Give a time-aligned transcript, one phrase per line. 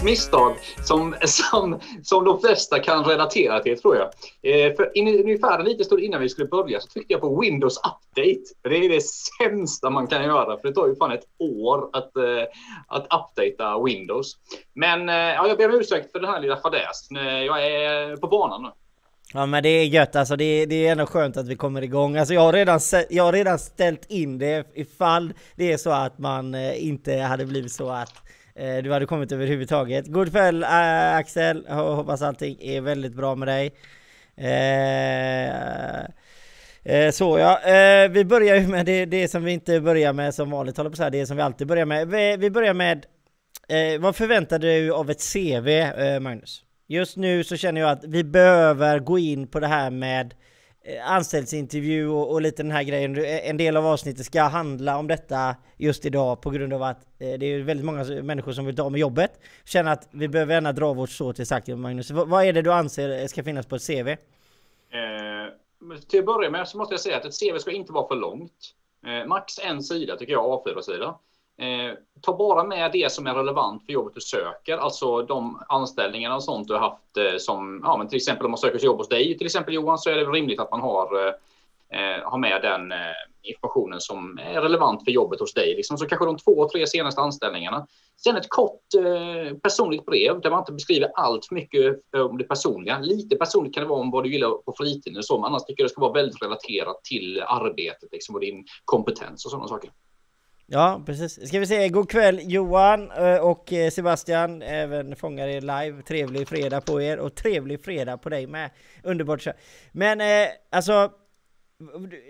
[0.00, 4.06] grovt misstag som, som, som de flesta kan relatera till tror jag.
[4.42, 7.40] Eh, för in, ungefär en liten stund innan vi skulle börja så tryckte jag på
[7.40, 8.40] Windows Update.
[8.62, 12.16] Det är det sämsta man kan göra för det tar ju fan ett år att,
[12.16, 12.44] eh,
[12.88, 14.36] att uppdatera Windows.
[14.74, 17.16] Men eh, ja, jag ber om ursäkt för den här lilla fadäsen.
[17.16, 18.68] Eh, jag är på banan nu.
[19.32, 21.82] Ja men det är gött alltså, det är, det är ändå skönt att vi kommer
[21.82, 22.16] igång.
[22.16, 22.80] Alltså jag har, redan,
[23.10, 27.46] jag har redan ställt in det ifall det är så att man eh, inte hade
[27.46, 28.14] blivit så att
[28.60, 30.06] Eh, du hade kommit överhuvudtaget.
[30.06, 33.74] God kväll äh, Axel, hoppas allting är väldigt bra med dig.
[34.36, 36.00] Eh,
[36.84, 40.34] eh, så ja, eh, vi börjar ju med det, det som vi inte börjar med
[40.34, 42.08] som vanligt, håller på så här, det som vi alltid börjar med.
[42.08, 43.06] Vi, vi börjar med,
[43.68, 45.68] eh, vad förväntar du av ett CV
[46.20, 46.64] Magnus?
[46.88, 50.36] Just nu så känner jag att vi behöver gå in på det här med eh,
[50.82, 53.16] Eh, anställningsintervju och, och, lite den här grejen.
[53.16, 56.98] Eh, en del av avsnittet ska handla om detta just idag på grund av att
[57.18, 59.40] eh, det är väldigt många människor som vill ta med jobbet.
[59.64, 62.10] Känner att vi behöver gärna dra vårt så till saken Magnus.
[62.10, 64.08] V vad är det du anser eh, ska finnas på ett CV?
[64.08, 64.16] Eh,
[66.08, 68.16] till att börja med så måste jag säga att ett CV ska inte vara för
[68.16, 68.74] långt.
[69.06, 71.18] Eh, max en sida tycker jag, A4-sida.
[71.60, 76.36] Eh, ta bara med det som är relevant för jobbet du söker, alltså de anställningarna
[76.36, 78.98] och sånt du har haft eh, som, ja men till exempel om man söker jobb
[78.98, 81.34] hos dig, till exempel Johan, så är det rimligt att man har, eh,
[82.00, 82.98] eh, har med den eh,
[83.42, 85.74] informationen som är relevant för jobbet hos dig.
[85.76, 85.98] Liksom.
[85.98, 87.86] Så kanske de två, tre senaste anställningarna.
[88.16, 92.44] Sen ett kort eh, personligt brev där man inte beskriver allt för mycket om det
[92.44, 92.98] personliga.
[92.98, 95.64] Lite personligt kan det vara om vad du gillar på fritiden och så, men annars
[95.64, 99.68] tycker jag det ska vara väldigt relaterat till arbetet liksom, och din kompetens och sådana
[99.68, 99.90] saker.
[100.72, 101.48] Ja, precis.
[101.48, 106.02] Ska vi säga god kväll Johan eh, och eh, Sebastian, även fångar er live.
[106.02, 108.70] Trevlig fredag på er och trevlig fredag på dig med.
[109.02, 109.46] Underbart
[109.92, 111.10] Men eh, alltså,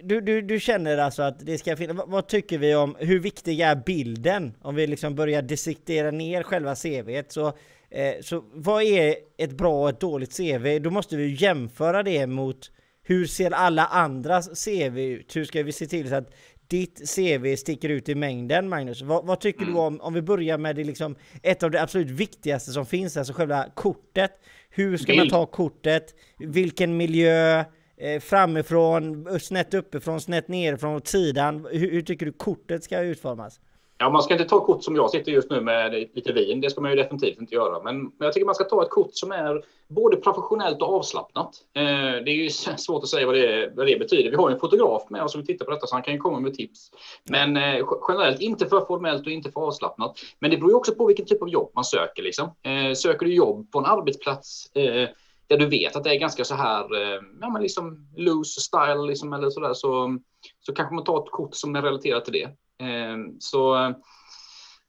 [0.03, 3.61] du, du, du känner alltså att det ska finnas, vad, tycker vi om, hur viktig
[3.61, 4.55] är bilden?
[4.63, 7.47] Om vi liksom börjar dissektera ner själva CVet så,
[7.91, 10.79] eh, så vad är ett bra och ett dåligt CV?
[10.79, 12.71] Då måste vi jämföra det mot
[13.03, 15.37] hur ser alla andras CV ut?
[15.37, 16.31] Hur ska vi se till så att
[16.71, 19.03] ditt CV sticker ut i mängden Magnus.
[19.03, 19.75] Vad, vad tycker mm.
[19.75, 23.17] du om, om vi börjar med det liksom, ett av det absolut viktigaste som finns,
[23.17, 24.31] alltså själva kortet.
[24.71, 25.19] Hur ska Bild.
[25.19, 26.15] man ta kortet?
[26.39, 27.65] Vilken miljö?
[27.97, 31.67] Eh, framifrån, snett uppifrån, snett nerifrån, åt sidan.
[31.73, 33.61] Hur, hur tycker du kortet ska utformas?
[34.03, 36.61] Ja, man ska inte ta kort som jag sitter just nu med lite vin.
[36.61, 37.83] Det ska man ju definitivt inte göra.
[37.83, 41.55] Men jag tycker man ska ta ett kort som är både professionellt och avslappnat.
[41.75, 41.83] Eh,
[42.25, 44.31] det är ju svårt att säga vad det, vad det betyder.
[44.31, 46.41] Vi har en fotograf med oss som tittar på detta så han kan ju komma
[46.41, 46.91] med tips.
[47.31, 50.19] Men eh, generellt inte för formellt och inte för avslappnat.
[50.39, 52.23] Men det beror ju också på vilken typ av jobb man söker.
[52.23, 52.51] Liksom.
[52.63, 55.09] Eh, söker du jobb på en arbetsplats eh,
[55.47, 59.07] där du vet att det är ganska så här, eh, ja men liksom loose style
[59.07, 60.19] liksom eller sådär så,
[60.61, 62.49] så kanske man tar ett kort som är relaterat till det.
[62.81, 63.95] Ehm, så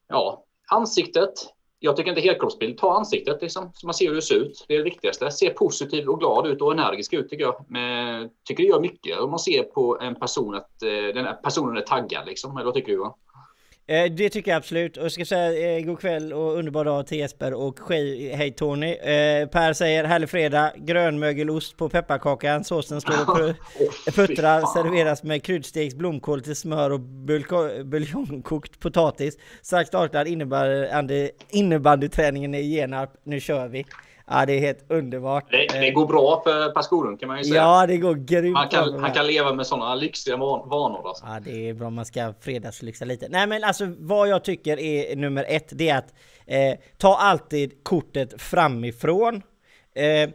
[0.08, 1.34] ja, ansiktet.
[1.84, 2.78] Jag tycker inte helkroppsbild.
[2.78, 4.66] Ta ansiktet liksom, så man ser hur det ser ut.
[4.68, 5.32] Det är det viktigaste.
[5.32, 7.66] Se positiv och glad ut och energisk ut tycker jag.
[7.68, 11.34] Men, tycker det gör mycket om man ser på en person att eh, den här
[11.34, 12.58] personen är taggad liksom.
[12.58, 12.98] Eller vad tycker du?
[12.98, 13.16] Va?
[13.92, 14.98] Eh, det tycker jag absolut.
[14.98, 17.80] Och jag ska säga eh, god kväll och underbar dag till Jesper och
[18.34, 18.92] hej Tony.
[18.92, 23.56] Eh, per säger härlig fredag, grönmögelost på pepparkakan, såsen står och
[24.16, 27.00] puttrar, serveras med kryddsteks, blomkål till smör och
[27.86, 29.38] buljongkokt potatis.
[29.62, 30.26] Strax startar
[31.50, 33.86] innebandyträningen i Genarp, nu kör vi.
[34.28, 35.52] Ja, det är helt underbart.
[35.52, 37.56] Det, det går bra för Per Skoglund kan man ju säga.
[37.56, 41.08] Ja, det går grymt han kan, han kan leva med sådana lyxiga vanor.
[41.08, 41.26] Alltså.
[41.28, 41.90] Ja, det är bra.
[41.90, 43.28] Man ska fredagslyxa lite.
[43.30, 46.14] Nej, men alltså vad jag tycker är nummer ett, det är att
[46.46, 49.42] eh, ta alltid kortet framifrån.
[49.96, 50.30] Eh,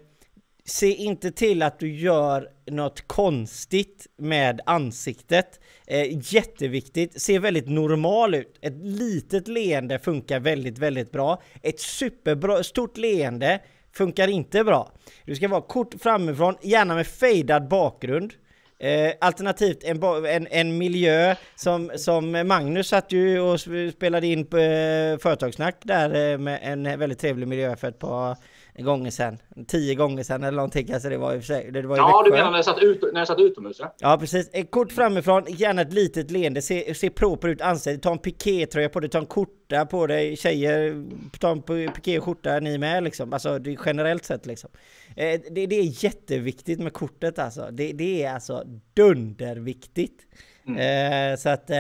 [0.65, 5.61] se inte till att du gör något konstigt med ansiktet.
[5.87, 8.59] Eh, jätteviktigt, ser väldigt normal ut.
[8.61, 11.43] Ett litet leende funkar väldigt, väldigt bra.
[11.63, 13.61] Ett superbra, stort leende
[13.97, 14.93] funkar inte bra.
[15.25, 18.33] Du ska vara kort framifrån, gärna med fejdad bakgrund.
[18.79, 23.61] Eh, alternativt en, en, en, miljö som, som Magnus satt ju och
[23.93, 28.37] spelade in på eh, Företagssnack där eh, med en väldigt trevlig miljö för ett par
[28.85, 29.39] gånger sedan.
[29.69, 30.93] Tio gånger sedan eller någonting.
[30.93, 33.21] Alltså det var i sig, det var Ja, du menar när jag satt, ut, när
[33.21, 33.77] jag satt utomhus?
[33.81, 34.51] Ja, ja precis.
[34.53, 36.63] Ett kort framifrån, gärna ett litet leende.
[36.63, 38.03] Se, se proper ut ansiktet.
[38.03, 40.37] Ta en pikétröja på dig, ta en korta på dig.
[40.37, 41.07] Tjejer,
[41.39, 41.63] ta en
[41.93, 43.33] pikéskjorta ni med liksom.
[43.33, 44.71] Alltså det generellt sett liksom.
[45.17, 47.69] Eh, det, det, är jätteviktigt med kortet alltså.
[47.73, 48.65] Det, det är alltså
[48.95, 50.27] dunderviktigt.
[50.69, 51.33] Mm.
[51.33, 51.77] Eh, så att, eh,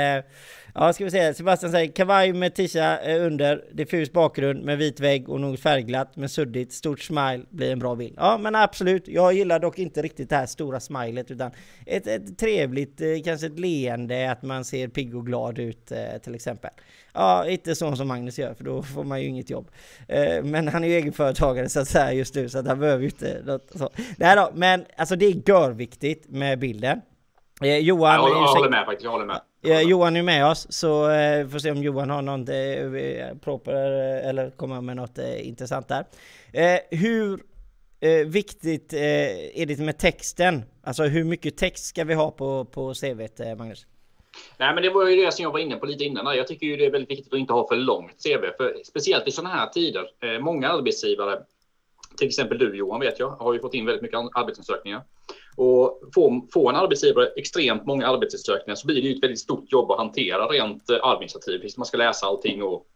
[0.74, 5.00] ja ska vi se, Sebastian säger kavaj med tisha eh, under, diffus bakgrund med vit
[5.00, 8.14] vägg och något färgglatt med suddigt, stort smile blir en bra bild.
[8.16, 11.50] Ja men absolut, jag gillar dock inte riktigt det här stora smilet utan
[11.86, 16.18] ett, ett trevligt, eh, kanske ett leende, att man ser pigg och glad ut eh,
[16.22, 16.70] till exempel.
[17.12, 19.70] Ja, inte så som Magnus gör för då får man ju inget jobb.
[20.08, 23.02] Eh, men han är ju egenföretagare så att säga just nu så att han behöver
[23.02, 23.90] ju inte något så.
[24.16, 27.00] Nej då, men alltså det är görviktigt med bilden.
[27.62, 28.14] Eh, Johan...
[28.14, 29.40] Jag håller, jag håller med faktiskt, jag håller med.
[29.64, 33.72] Eh, Johan är med oss, så eh, får se om Johan har något eh, proper
[33.72, 36.04] eh, eller kommer med något eh, intressant där.
[36.52, 37.40] Eh, hur
[38.26, 40.64] viktigt är det med texten?
[40.82, 43.86] Alltså hur mycket text ska vi ha på, på CVt, Magnus?
[44.58, 46.36] Nej, men det var ju det som jag var inne på lite innan.
[46.36, 49.28] Jag tycker ju det är väldigt viktigt att inte ha för långt CV, för speciellt
[49.28, 50.04] i sådana här tider.
[50.40, 51.42] många arbetsgivare,
[52.18, 55.02] till exempel du Johan vet jag, har ju fått in väldigt mycket arbetsansökningar.
[55.56, 59.72] Och får, får en arbetsgivare extremt många arbetssökningar så blir det ju ett väldigt stort
[59.72, 61.76] jobb att hantera rent eh, administrativt.
[61.76, 62.86] Man ska läsa allting och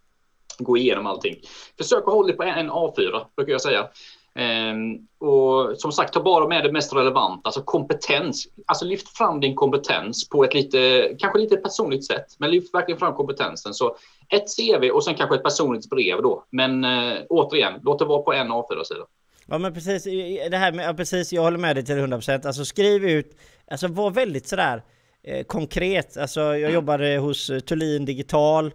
[0.58, 1.36] gå igenom allting.
[1.78, 3.88] Försök att hålla det på en A4 brukar jag säga.
[4.34, 8.48] Um, och som sagt, ta bara med det mest relevanta, alltså kompetens.
[8.66, 12.98] Alltså lyft fram din kompetens på ett lite, kanske lite personligt sätt, men lyft verkligen
[12.98, 13.74] fram kompetensen.
[13.74, 13.96] Så
[14.28, 16.44] ett CV och sen kanske ett personligt brev då.
[16.50, 19.04] Men uh, återigen, låt det vara på en A4-sida.
[19.50, 20.04] Ja men precis,
[20.50, 23.36] det här med, ja, precis, jag håller med dig till 100% Alltså skriv ut,
[23.70, 24.82] alltså var väldigt sådär
[25.22, 26.74] eh, konkret Alltså jag mm.
[26.74, 28.72] jobbade hos Thulin Digital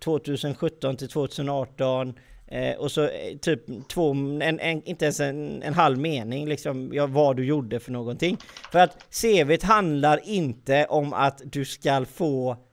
[0.00, 2.14] 2017 till 2018
[2.46, 6.90] eh, och så eh, typ två, en, en, inte ens en, en halv mening liksom,
[6.92, 8.38] ja, vad du gjorde för någonting.
[8.72, 12.65] För att CVt handlar inte om att du ska få Eh,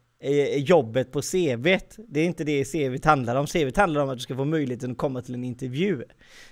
[0.55, 1.95] jobbet på CVt.
[2.07, 3.47] Det är inte det CVt handlar om.
[3.47, 6.03] CVt handlar om att du ska få möjligheten att komma till en intervju.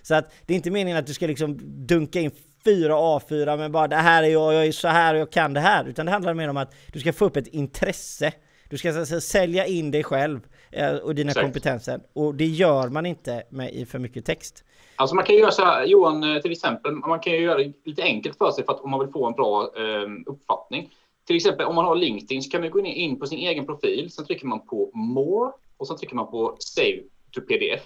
[0.01, 2.31] Så att det är inte meningen att du ska liksom dunka in
[2.65, 5.53] fyra A4 men bara det här är jag, jag är så här och jag kan
[5.53, 5.85] det här.
[5.85, 8.33] Utan det handlar mer om att du ska få upp ett intresse.
[8.69, 10.39] Du ska alltså sälja in dig själv
[10.71, 11.45] eh, och dina Exakt.
[11.45, 11.99] kompetenser.
[12.13, 14.63] Och det gör man inte med i för mycket text.
[14.95, 17.73] Alltså man kan göra så här, Johan eh, till exempel, man kan ju göra det
[17.85, 20.89] lite enkelt för sig för att om man vill få en bra eh, uppfattning
[21.31, 24.11] till exempel om man har LinkedIn så kan man gå in på sin egen profil.
[24.11, 26.99] Sen trycker man på More och sen trycker man på Save
[27.31, 27.83] to PDF.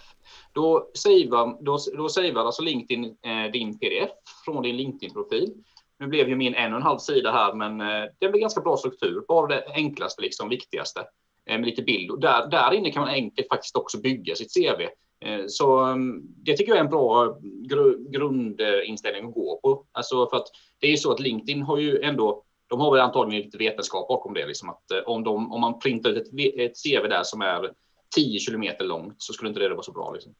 [0.53, 4.11] Då savear, då, då savear alltså LinkedIn eh, din PDF
[4.45, 5.53] från din LinkedIn-profil.
[5.99, 8.61] Nu blev ju min en och en halv sida här, men eh, det blir ganska
[8.61, 9.25] bra struktur.
[9.27, 10.99] Bara det enklaste, liksom viktigaste
[11.45, 12.11] eh, med lite bild.
[12.11, 14.81] Och där, där inne kan man enkelt faktiskt också bygga sitt CV.
[15.25, 19.85] Eh, så mm, det tycker jag är en bra eh, gru, grundinställning att gå på.
[19.91, 20.47] Alltså för att
[20.79, 24.07] det är ju så att LinkedIn har ju ändå de har väl antagligen lite vetenskap
[24.07, 24.47] bakom det.
[24.47, 27.71] Liksom att eh, om, de, om man printar ut ett, ett CV där som är
[28.15, 30.11] 10 kilometer långt så skulle inte det vara så bra.
[30.11, 30.35] Liksom.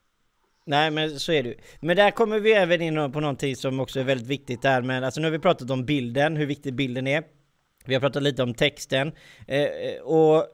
[0.65, 1.55] Nej men så är det ju.
[1.79, 5.03] Men där kommer vi även in på någonting som också är väldigt viktigt där men
[5.03, 7.23] alltså nu har vi pratat om bilden, hur viktig bilden är.
[7.85, 9.11] Vi har pratat lite om texten
[9.47, 10.45] eh, eh och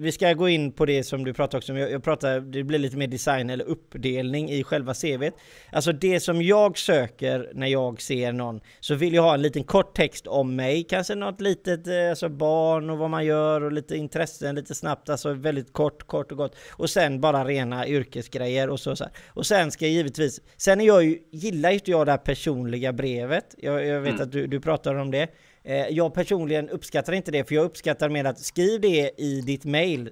[0.00, 1.78] vi ska gå in på det som du pratade också om.
[1.78, 5.34] Jag, jag pratar, det blir lite mer design eller uppdelning i själva CVt.
[5.72, 9.64] Alltså det som jag söker när jag ser någon så vill jag ha en liten
[9.64, 13.72] kort text om mig, kanske något litet, eh, alltså barn och vad man gör och
[13.72, 16.56] lite intressen lite snabbt, alltså väldigt kort, kort och gott.
[16.70, 18.96] Och sen bara rena yrkesgrejer och så.
[18.96, 19.04] så.
[19.28, 22.18] Och sen ska jag givetvis, sen är jag ju, gillar ju inte jag det här
[22.18, 23.54] personliga brevet.
[23.58, 24.22] Jag, jag vet mm.
[24.22, 25.28] att du, du pratar om det.
[25.64, 29.64] Eh, jag personligen uppskattar inte det, för jag uppskattar mer att skriv det i ditt
[29.64, 30.10] mail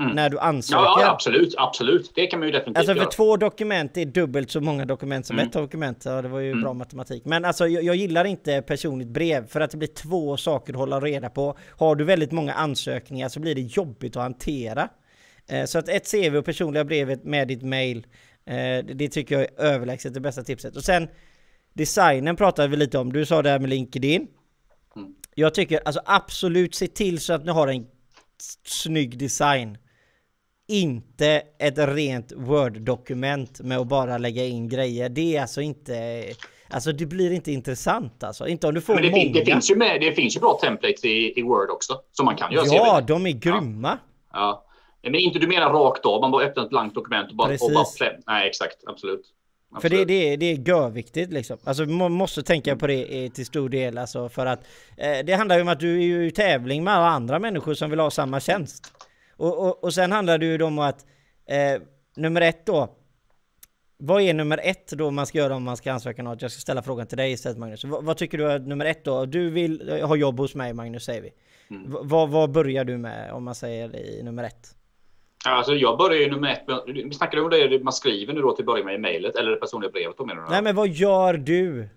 [0.00, 0.14] Mm.
[0.14, 0.82] När du ansöker?
[0.82, 2.12] Ja, absolut, absolut.
[2.14, 3.10] Det kan man ju definitivt Alltså för göra.
[3.10, 5.46] två dokument är dubbelt så många dokument som mm.
[5.46, 6.02] ett dokument.
[6.04, 6.62] Ja, det var ju mm.
[6.62, 7.24] bra matematik.
[7.24, 10.78] Men alltså jag, jag, gillar inte personligt brev för att det blir två saker att
[10.78, 11.58] hålla reda på.
[11.78, 14.88] Har du väldigt många ansökningar så blir det jobbigt att hantera.
[15.48, 18.06] Eh, så att ett CV och personliga brevet med ditt mail,
[18.46, 20.76] eh, det tycker jag är överlägset det bästa tipset.
[20.76, 21.08] Och sen
[21.72, 23.12] designen pratade vi lite om.
[23.12, 24.28] Du sa det här med LinkedIn.
[25.34, 27.86] Jag tycker alltså absolut se till så att ni har en
[28.64, 29.78] snygg design.
[30.68, 35.08] Inte ett rent Word-dokument med att bara lägga in grejer.
[35.08, 36.24] Det är alltså inte...
[36.70, 38.48] Alltså det blir inte intressant alltså.
[38.48, 39.22] Inte om du får Men det, många.
[39.22, 42.00] Fin, det, finns ju med, det finns ju bra templates i, i Word också.
[42.12, 42.66] Som man kan göra.
[42.66, 43.98] Ja, de är grymma.
[44.32, 44.66] Ja.
[45.02, 45.10] ja.
[45.10, 47.48] Men inte du menar rakt av, man bara öppnar ett blankt dokument och bara...
[47.48, 47.68] Precis.
[47.68, 48.76] Och bara Nej, exakt.
[48.86, 49.24] Absolut.
[49.80, 51.58] För det, det, det är görviktigt liksom.
[51.64, 54.60] Alltså man måste tänka på det till stor del alltså för att
[54.96, 57.90] eh, det handlar ju om att du är i tävling med alla andra människor som
[57.90, 58.92] vill ha samma tjänst.
[59.36, 61.06] Och, och, och sen handlar det ju om att
[61.46, 61.82] eh,
[62.16, 62.96] nummer ett då.
[63.96, 66.42] Vad är nummer ett då man ska göra om man ska ansöka något?
[66.42, 67.84] Jag ska ställa frågan till dig istället Magnus.
[67.84, 69.26] vad, vad tycker du är nummer ett då?
[69.26, 71.32] Du vill ha jobb hos mig Magnus säger vi.
[71.70, 72.08] Mm.
[72.08, 74.74] Vad, vad börjar du med om man säger i nummer ett?
[75.44, 76.64] Alltså jag börjar ju nummer ett.
[76.86, 79.50] Vi snackade om det man skriver nu då till att börja med i mejlet eller
[79.50, 80.18] det personliga brevet.
[80.18, 80.48] Då menar du?
[80.50, 81.88] Nej men vad gör du?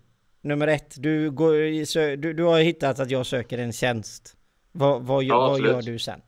[0.41, 0.95] Nummer ett.
[0.97, 4.35] Du, går, du, du har hittat att jag söker en tjänst.
[4.71, 6.21] Vad, vad, ja, vad gör du sen?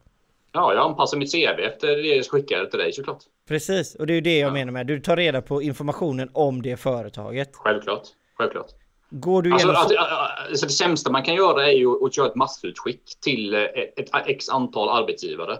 [0.51, 3.23] Ja, jag anpassar mitt CV efter det jag skickar till dig såklart.
[3.47, 4.53] Precis, och det är ju det jag ja.
[4.53, 4.87] menar med.
[4.87, 7.49] Du tar reda på informationen om det företaget.
[7.53, 8.03] Självklart,
[8.37, 8.67] självklart.
[9.09, 12.35] Går du alltså, alltså, alltså, det sämsta man kan göra är ju att köra ett
[12.35, 15.57] massutskick till ett, ett x antal arbetsgivare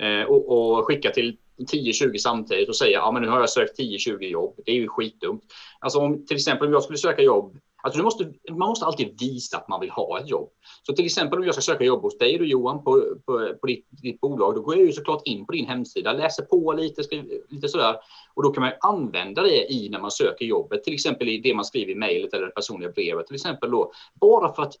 [0.00, 1.36] Eh, och, och skicka till
[1.72, 4.54] 10-20 samtidigt och säga ja, men nu har jag sökt 10-20 jobb.
[4.64, 5.42] Det är ju skitdumt.
[5.78, 9.20] Alltså om till exempel om jag skulle söka jobb Alltså du måste, man måste alltid
[9.20, 10.50] visa att man vill ha ett jobb.
[10.82, 13.66] Så till exempel om jag ska söka jobb hos dig du Johan på, på, på
[13.66, 17.04] ditt, ditt, bolag, då går jag ju såklart in på din hemsida, läser på lite,
[17.04, 17.96] skriver, lite sådär.
[18.34, 21.54] Och då kan man använda det i när man söker jobbet, till exempel i det
[21.54, 23.92] man skriver i mejlet eller det personliga brevet till exempel då.
[24.20, 24.74] Bara för att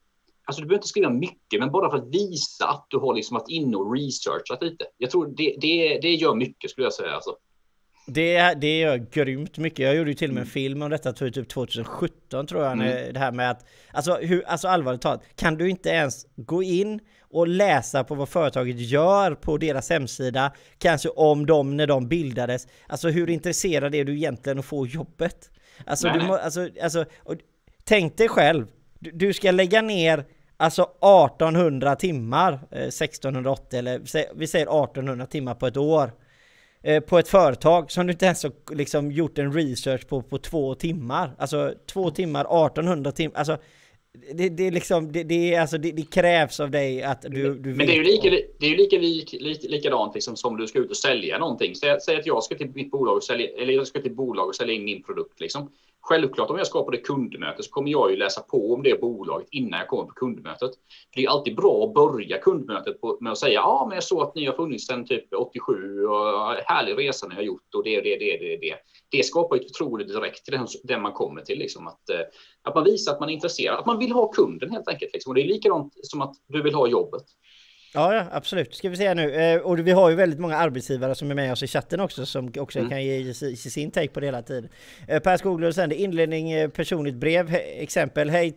[0.44, 3.34] Alltså du behöver inte skriva mycket, men bara för att visa att du har liksom
[3.34, 4.84] varit inne och researchat lite.
[4.98, 7.14] Jag tror det, det, det gör mycket skulle jag säga.
[7.14, 7.36] Alltså.
[8.06, 9.78] Det, det gör grymt mycket.
[9.78, 10.52] Jag gjorde ju till och med en mm.
[10.52, 12.72] film om detta typ 2017 tror jag.
[12.72, 13.12] Mm.
[13.12, 17.00] Det här med att, alltså, hur, alltså allvarligt talat, kan du inte ens gå in
[17.30, 22.66] och läsa på vad företaget gör på deras hemsida, kanske om dem när de bildades.
[22.86, 25.50] Alltså hur intresserad är du egentligen att få jobbet?
[25.86, 27.34] Alltså, du må, alltså, alltså och,
[27.84, 28.66] tänk dig själv,
[29.00, 30.24] du, ska lägga ner
[30.56, 34.00] Alltså 1800 timmar, eh, 1680 eller
[34.34, 36.12] vi säger 1800 timmar på ett år
[36.82, 40.38] Eh, på ett företag som du inte ens har liksom gjort en research på på
[40.38, 41.34] två timmar.
[41.38, 43.36] Alltså två timmar, 1800 timmar.
[43.36, 43.56] Alltså
[44.34, 47.74] det, det, är liksom, det, det, alltså, det, det, krävs av dig att du, du
[47.74, 50.66] Men det är ju lika, det är ju lika lik, lik, likadant liksom som du
[50.66, 51.74] ska ut och sälja någonting.
[51.74, 54.48] Säg, säg att jag ska till mitt bolag och sälja, eller jag ska till bolag
[54.48, 55.40] och sälja in min produkt.
[55.40, 55.70] Liksom.
[56.02, 59.00] Självklart om jag ska på det kundmötet så kommer jag ju läsa på om det
[59.00, 60.70] bolaget innan jag kommer på kundmötet.
[61.14, 64.04] För det är alltid bra att börja kundmötet på, med att säga ja, men jag
[64.04, 67.84] såg att ni har funnits sedan typ 87 och härlig resa ni har gjort och
[67.84, 68.76] det, det, det, det, det.
[69.08, 72.20] Det skapar ett förtroende direkt till den, den man kommer till, liksom att, eh,
[72.62, 75.12] att man visar att man är intresserad, att man vill ha kunden helt enkelt.
[75.12, 75.30] Liksom.
[75.30, 77.24] Och det är likadant som att du vill ha jobbet.
[77.94, 78.74] Ja, ja, absolut.
[78.74, 79.34] Ska vi se nu.
[79.34, 82.26] Eh, och vi har ju väldigt många arbetsgivare som är med oss i chatten också
[82.26, 82.90] som också mm.
[82.90, 84.68] kan ge sin take på det hela tiden.
[85.08, 88.30] Eh, per Skoglund sänder inledning, eh, personligt brev, exempel.
[88.30, 88.54] Hej,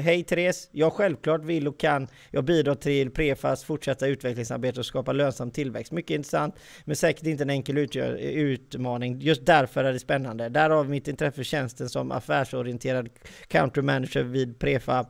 [0.00, 0.68] hej Therese!
[0.72, 5.92] Jag självklart vill och kan jag bidrar till Prefas fortsätta utvecklingsarbete och skapa lönsam tillväxt.
[5.92, 6.54] Mycket intressant,
[6.84, 9.20] men säkert inte en enkel utmaning.
[9.20, 10.48] Just därför är det spännande.
[10.48, 13.08] Därav mitt intresse för tjänsten som affärsorienterad
[13.48, 15.06] country manager vid Prefa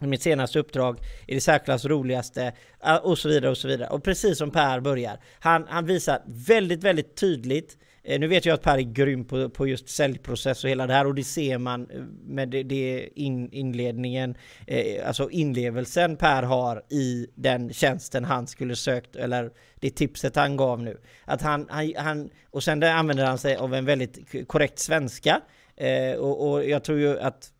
[0.00, 2.52] mitt senaste uppdrag är det särklass roligaste
[2.84, 3.88] eh, och så vidare och så vidare.
[3.88, 8.54] Och precis som Per börjar, han, han visar väldigt, väldigt tydligt eh, nu vet jag
[8.54, 11.58] att Per är grym på, på just säljprocess och hela det här och det ser
[11.58, 14.34] man eh, med det, det in, inledningen,
[14.66, 20.56] eh, alltså inlevelsen Per har i den tjänsten han skulle sökt eller det tipset han
[20.56, 21.00] gav nu.
[21.24, 25.40] Att han, han, han och sen använder han sig av en väldigt korrekt svenska
[25.76, 27.50] eh, och, och jag tror ju att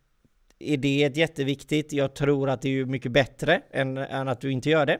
[0.73, 1.93] är det ett jätteviktigt.
[1.93, 4.97] Jag tror att det är mycket bättre än, än att du inte gör det.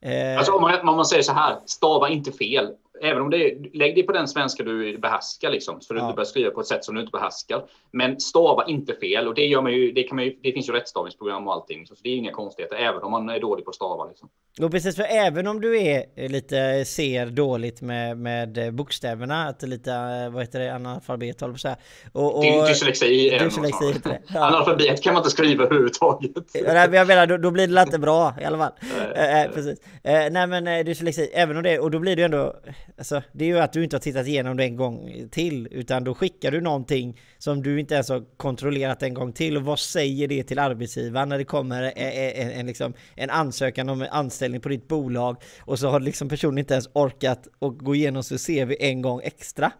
[0.00, 0.38] Eh...
[0.38, 2.68] Alltså om man, om man säger så här, stava inte fel
[3.02, 6.04] även om det lägg dig på den svenska du behärskar liksom, så du ja.
[6.04, 7.64] inte börjar skriva på ett sätt som du inte behärskar.
[7.90, 9.92] Men stava inte fel och det gör man ju.
[9.92, 10.36] Det kan man ju.
[10.42, 13.40] Det finns ju rättstavningsprogram och allting, så det är inga konstigheter, även om man är
[13.40, 14.04] dålig på att stava.
[14.04, 14.28] Liksom.
[14.60, 19.90] Och precis, för även om du är lite ser dåligt med, med bokstäverna, att lite,
[20.32, 21.76] vad heter det, analfabet håller på så här.
[22.12, 24.20] Och, och, dyslexi är dyslexi heter det.
[24.34, 24.46] Ja.
[24.46, 26.32] Analfabet kan man inte skriva överhuvudtaget.
[26.52, 28.72] Ja, jag menar, då, då blir det inte bra i alla fall.
[29.14, 29.80] Eh, eh, precis.
[30.04, 32.54] Eh, nej men dyslexi, även om det, och då blir det ju ändå
[32.96, 36.04] Alltså, det är ju att du inte har tittat igenom det en gång till, utan
[36.04, 39.56] då skickar du någonting som du inte ens har kontrollerat en gång till.
[39.56, 43.88] Och vad säger det till arbetsgivaren när det kommer en, en, en, liksom, en ansökan
[43.88, 47.94] om anställning på ditt bolag och så har liksom personen inte ens orkat att gå
[47.94, 49.72] igenom sitt CV en gång extra?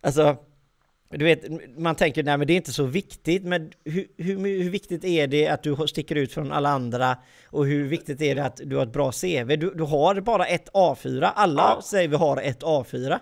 [0.00, 0.36] Alltså,
[1.10, 1.44] du vet,
[1.78, 5.26] man tänker nej men det är inte så viktigt, men hur, hur, hur, viktigt är
[5.26, 7.16] det att du sticker ut från alla andra?
[7.50, 9.46] Och hur viktigt är det att du har ett bra CV?
[9.46, 11.82] Du, du har bara ett A4, alla ja.
[11.82, 13.18] säger vi har ett A4.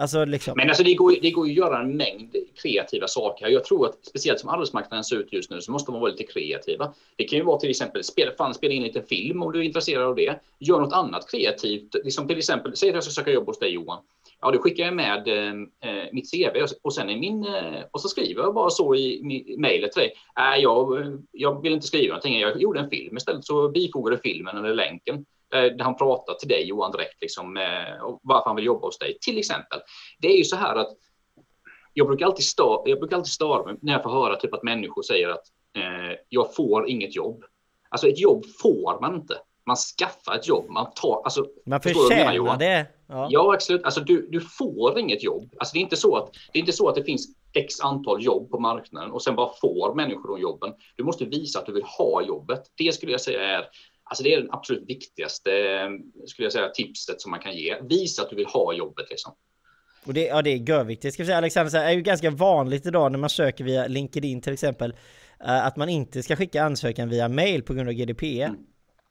[0.00, 0.54] Alltså liksom.
[0.56, 3.48] Men alltså det går, det går ju att göra en mängd kreativa saker.
[3.48, 6.32] Jag tror att speciellt som arbetsmarknaden ser ut just nu så måste man vara lite
[6.32, 6.94] kreativa.
[7.16, 9.62] Det kan ju vara till exempel spela, fan, spela in lite film om du är
[9.62, 10.40] intresserad av det.
[10.58, 11.94] Gör något annat kreativt.
[12.04, 13.98] Liksom till exempel, säg att jag ska söka jobb hos dig Johan.
[14.40, 18.08] Ja, då skickar jag med eh, mitt CV och sen är min eh, och så
[18.08, 20.12] skriver jag bara så i mejlet till dig.
[20.38, 22.38] Äh, jag, jag vill inte skriva någonting.
[22.38, 26.68] Jag gjorde en film istället så bifogade filmen eller länken där han pratar till dig
[26.68, 29.80] Johan direkt liksom eh, varför han vill jobba hos dig till exempel.
[30.18, 30.92] Det är ju så här att
[31.92, 34.62] jag brukar alltid störa, jag brukar alltid störa mig när jag får höra typ att
[34.62, 35.44] människor säger att
[35.76, 37.44] eh, jag får inget jobb.
[37.88, 39.34] Alltså ett jobb får man inte
[39.66, 40.70] man skaffar ett jobb.
[40.70, 42.86] Man tar, alltså, man förtjänar det.
[43.10, 43.84] Ja, ja absolut.
[43.84, 45.54] Alltså, du, du får inget jobb.
[45.58, 48.24] Alltså, det, är inte så att, det är inte så att det finns x antal
[48.24, 50.72] jobb på marknaden och sen bara får människor de jobben.
[50.96, 52.62] Du måste visa att du vill ha jobbet.
[52.76, 53.64] Det skulle jag säga är
[54.04, 55.50] Alltså det är det absolut viktigaste
[56.26, 57.76] skulle jag säga, tipset som man kan ge.
[57.82, 59.32] Visa att du vill ha jobbet liksom.
[60.04, 61.14] Och det, ja, det är görviktigt.
[61.14, 64.52] Ska säga Alexander, det är ju ganska vanligt idag när man söker via LinkedIn till
[64.52, 64.94] exempel
[65.38, 68.24] att man inte ska skicka ansökan via mail på grund av GDPR.
[68.24, 68.56] Mm.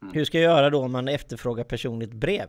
[0.01, 0.13] Mm.
[0.13, 2.47] Hur ska jag göra då om man efterfrågar personligt brev?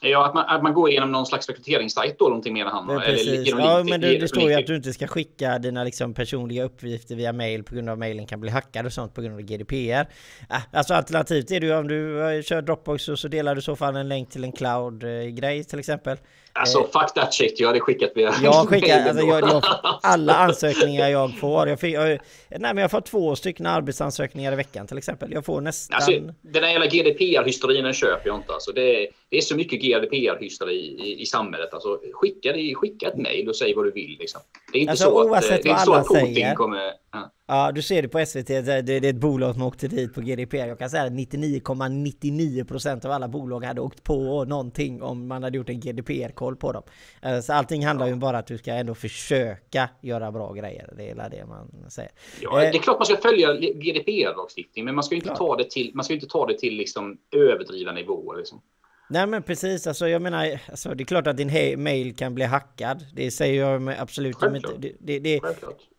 [0.00, 2.88] Ja, att man, att man går igenom någon slags rekryteringssajt då, någonting mer han.
[2.88, 6.14] Ja, eller, ja, men det, det står ju att du inte ska skicka dina liksom
[6.14, 9.34] personliga uppgifter via mail på grund av mailen kan bli hackad och sånt på grund
[9.34, 10.08] av GDPR.
[10.50, 13.62] Äh, alltså alternativt är det ju om du kör Dropbox och så delar du i
[13.62, 16.16] så fall en länk till en cloud-grej till exempel.
[16.58, 19.62] Alltså fuck that shit, jag hade skickat via Jag skickar, alltså jag, jag,
[20.02, 21.68] alla ansökningar jag får.
[21.68, 22.18] Jag, fick, jag, nej
[22.60, 25.32] men jag får två stycken arbetsansökningar i veckan till exempel.
[25.32, 25.96] Jag får nästan...
[25.96, 26.12] Alltså,
[26.42, 28.72] den där jävla GDPR-hysterin köper jag inte alltså.
[28.72, 31.74] Det, det är så mycket GDPR-hysteri i, i, samhället.
[31.74, 34.16] Alltså, skicka, skicka ett mail och säg vad du vill.
[34.18, 34.40] Liksom.
[34.72, 36.92] Det är inte alltså, så att, det är inte så att Putin säger, kommer...
[37.12, 37.32] Ja.
[37.46, 37.72] ja.
[37.72, 38.46] du ser det på SVT.
[38.46, 40.56] Det är ett bolag som åkte dit på GDPR.
[40.56, 45.56] Jag kan säga att 99,99% av alla bolag hade åkt på någonting om man hade
[45.56, 46.82] gjort en GDPR-koll på dem.
[47.22, 50.94] Eh, så allting handlar ju bara att du ska ändå försöka göra bra grejer.
[50.96, 52.10] Det är det man säger.
[52.40, 55.70] Ja, det är eh, klart man ska följa GDPR-lagstiftning, men man ska inte ta det
[55.70, 58.36] till, man ska inte ta det till liksom överdrivna nivåer.
[58.36, 58.60] Liksom.
[59.10, 62.44] Nej men precis, alltså jag menar, alltså, det är klart att din mail kan bli
[62.44, 63.06] hackad.
[63.14, 64.68] Det säger jag absolut inte.
[64.78, 65.40] Det, det, det,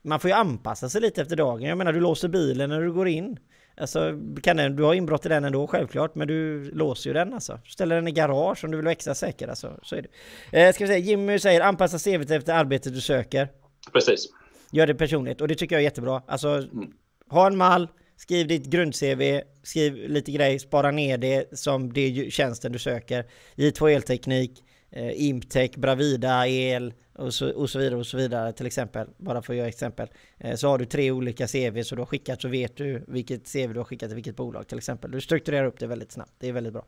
[0.01, 1.61] man får ju anpassa sig lite efter dagen.
[1.61, 3.39] Jag menar, du låser bilen när du går in.
[3.77, 7.33] Alltså, kan den, du har inbrott i den ändå självklart, men du låser ju den
[7.33, 7.59] alltså.
[7.63, 9.79] Du ställer den i garage om du vill vara extra säker alltså.
[9.83, 10.05] Så är
[10.51, 10.67] det.
[10.67, 13.47] Eh, ska vi säga, Jimmy säger anpassa CVt efter arbetet du söker.
[13.93, 14.25] Precis.
[14.71, 16.21] Gör det personligt och det tycker jag är jättebra.
[16.27, 16.91] Alltså, mm.
[17.29, 17.87] ha en mall,
[18.19, 23.25] Skriv ditt grund-CV, skriv lite grej, spara ner det som det tjänsten du söker.
[23.55, 28.65] J2 elteknik, eh, Imptech, Bravida el och så, och så vidare och så vidare till
[28.65, 29.07] exempel.
[29.17, 30.07] Bara för att göra exempel.
[30.37, 33.53] Eh, så har du tre olika CV så du har skickat så vet du vilket
[33.53, 35.11] CV du har skickat till vilket bolag till exempel.
[35.11, 36.33] Du strukturerar upp det väldigt snabbt.
[36.39, 36.85] Det är väldigt bra.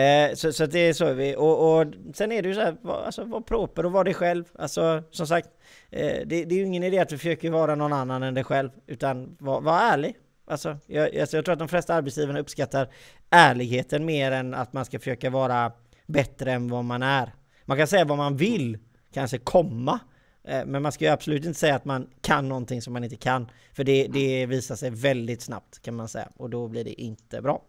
[0.00, 1.36] Eh, så, så det är så vi.
[1.36, 4.14] Och, och sen är det ju så här, var, alltså var proper och var dig
[4.14, 4.44] själv.
[4.58, 5.48] Alltså som sagt,
[5.90, 8.44] eh, det, det, är ju ingen idé att du försöker vara någon annan än dig
[8.44, 8.70] själv.
[8.86, 10.14] Utan var, var ärlig.
[10.46, 12.88] Alltså jag, alltså jag tror att de flesta arbetsgivarna uppskattar
[13.30, 15.72] ärligheten mer än att man ska försöka vara
[16.06, 17.34] bättre än vad man är.
[17.64, 18.78] Man kan säga vad man vill,
[19.12, 20.00] kanske komma,
[20.44, 23.16] eh, men man ska ju absolut inte säga att man kan någonting som man inte
[23.16, 23.50] kan.
[23.72, 27.42] För det, det visar sig väldigt snabbt kan man säga och då blir det inte
[27.42, 27.64] bra.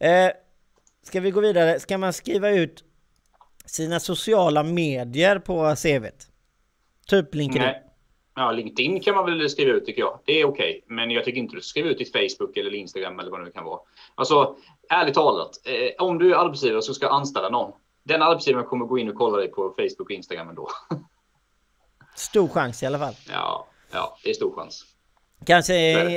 [0.00, 0.30] Eh,
[1.02, 1.80] ska vi gå vidare?
[1.80, 2.84] Ska man skriva ut
[3.64, 6.28] sina sociala medier på CVt?
[7.06, 7.62] Typ LinkedIn?
[7.62, 7.85] Nej.
[8.38, 10.20] Ja, LinkedIn kan man väl skriva ut tycker jag.
[10.24, 10.82] Det är okej.
[10.84, 10.96] Okay.
[10.96, 13.44] Men jag tycker inte du ska skriva ut i Facebook eller Instagram eller vad det
[13.44, 13.80] nu kan vara.
[14.14, 14.56] Alltså,
[14.88, 15.50] ärligt talat.
[15.64, 17.72] Eh, om du är arbetsgivare så ska anställa någon.
[18.02, 20.68] Den arbetsgivaren kommer gå in och kolla dig på Facebook och Instagram ändå.
[22.16, 23.14] Stor chans i alla fall.
[23.32, 24.84] Ja, ja det är stor chans.
[25.46, 25.74] Kanske,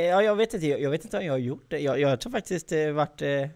[0.08, 1.80] ja, jag vet inte, jag vet inte om jag har gjort det.
[1.80, 3.48] Jag, jag har faktiskt eh, varit eh,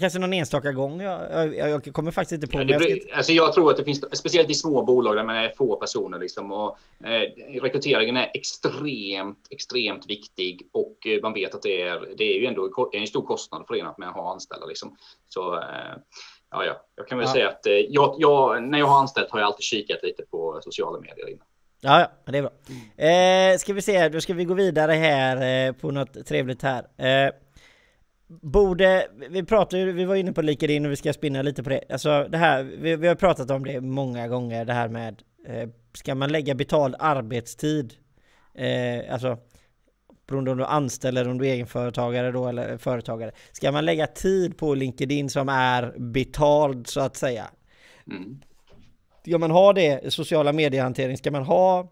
[0.00, 1.00] Kanske någon enstaka gång.
[1.00, 2.60] Jag, jag, jag kommer faktiskt inte på.
[2.60, 3.16] Ja, det jag, ska...
[3.16, 6.18] alltså jag tror att det finns, speciellt i små bolag där man är få personer
[6.18, 12.14] liksom, och eh, rekryteringen är extremt, extremt viktig och eh, man vet att det är,
[12.16, 14.96] det är ju ändå en stor kostnad förenat med att ha anställda liksom.
[15.28, 15.62] Så eh,
[16.50, 17.32] ja, ja, jag kan väl ja.
[17.32, 20.60] säga att eh, jag, jag, när jag har anställt har jag alltid kikat lite på
[20.62, 21.46] sociala medier innan.
[21.84, 22.52] Ja, ja, det är bra.
[23.06, 26.84] Eh, ska vi se, då ska vi gå vidare här eh, på något trevligt här.
[26.96, 27.32] Eh,
[28.40, 31.84] Borde, vi pratade vi var inne på LinkedIn och vi ska spinna lite på det.
[31.90, 35.68] Alltså det här, vi, vi har pratat om det många gånger det här med eh,
[35.94, 37.94] Ska man lägga betald arbetstid?
[38.54, 39.38] Eh, alltså
[40.26, 43.32] beroende om du anställer, om du är egenföretagare då eller företagare.
[43.52, 47.50] Ska man lägga tid på LinkedIn som är betald så att säga?
[48.06, 48.40] Mm.
[49.26, 51.91] Ska man ha det, sociala mediehantering, ska man ha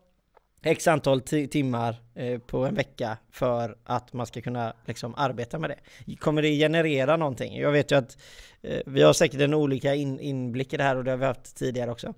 [0.63, 5.71] X antal timmar eh, på en vecka för att man ska kunna liksom arbeta med
[5.71, 6.17] det.
[6.17, 7.59] Kommer det generera någonting?
[7.59, 8.19] Jag vet ju att
[8.63, 11.25] eh, vi har säkert en olika in, inblick i det här och det har vi
[11.25, 12.15] haft tidigare också.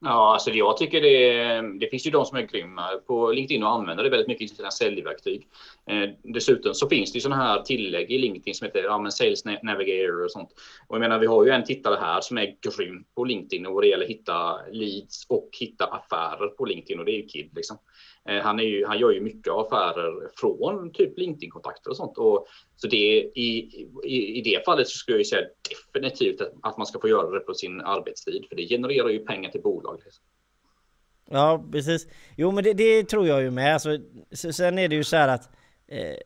[0.00, 3.70] Ja, alltså jag tycker det, det finns ju de som är grymma på LinkedIn och
[3.70, 5.48] använder det väldigt mycket i sina säljverktyg.
[5.90, 9.12] Eh, dessutom så finns det ju sådana här tillägg i LinkedIn som heter ja, men
[9.12, 10.50] Sales Navigator och sånt.
[10.86, 13.74] Och jag menar, vi har ju en tittare här som är grym på LinkedIn och
[13.74, 17.26] vad det gäller att hitta leads och hitta affärer på LinkedIn och det är ju
[17.26, 17.76] Kid liksom.
[18.28, 22.18] Eh, han, är ju, han gör ju mycket affärer från typ LinkedIn-kontakter och sånt.
[22.18, 26.78] Och, så det, i, i, i det fallet så skulle jag säga definitivt att, att,
[26.78, 28.46] man ska få göra det på sin arbetstid.
[28.48, 30.00] För det genererar ju pengar till bolag.
[31.30, 32.08] Ja, precis.
[32.36, 33.74] Jo, men det, det tror jag ju med.
[33.74, 33.98] Alltså,
[34.32, 35.50] sen är det ju så här att
[35.88, 36.16] eh,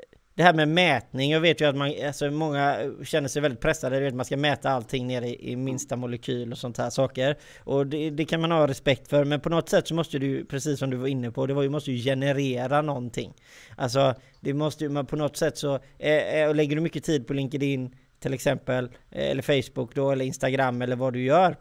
[0.41, 4.01] det här med mätning, jag vet ju att man, alltså många känner sig väldigt pressade,
[4.01, 7.37] vet, man ska mäta allting nere i, i minsta molekyl och sånt här saker.
[7.59, 10.45] Och det, det, kan man ha respekt för, men på något sätt så måste du,
[10.45, 13.35] precis som du var inne på, det var ju, måste ju generera någonting.
[13.77, 17.27] Alltså, det måste ju, på något sätt så, eh, eh, och lägger du mycket tid
[17.27, 21.57] på LinkedIn till exempel, eh, eller Facebook då, eller Instagram eller vad du gör,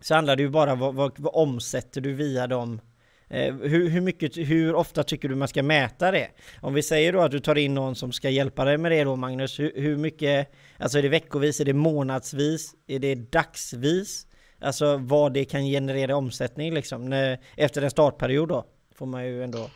[0.00, 2.80] så handlar det ju bara vad, vad, vad omsätter du via dem
[3.28, 6.28] Eh, hur, hur, mycket, hur ofta tycker du man ska mäta det?
[6.60, 9.04] Om vi säger då att du tar in någon som ska hjälpa dig med det
[9.04, 14.26] då Magnus, hur, hur mycket, alltså är det veckovis, är det månadsvis, är det dagsvis?
[14.60, 19.44] Alltså vad det kan generera omsättning liksom, när, efter en startperiod då, får man ju
[19.44, 19.68] ändå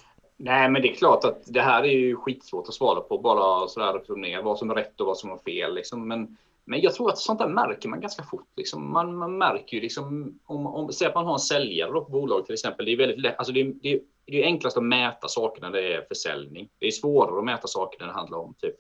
[0.43, 3.69] Nej, men det är klart att det här är ju skitsvårt att svara på bara
[3.69, 6.09] sådär upp och ner, vad som är rätt och vad som är fel liksom.
[6.09, 8.49] Men men jag tror att sånt där märker man ganska fort.
[8.57, 8.93] Liksom.
[8.93, 12.47] Man, man märker ju liksom om, om säg att man har en säljare på bolag
[12.47, 12.87] till exempel.
[12.87, 13.39] Det är väldigt lätt.
[13.39, 16.69] Alltså det, är, det, är, det är enklast att mäta saker när det är försäljning.
[16.79, 18.77] Det är svårare att mäta saker när det handlar om typ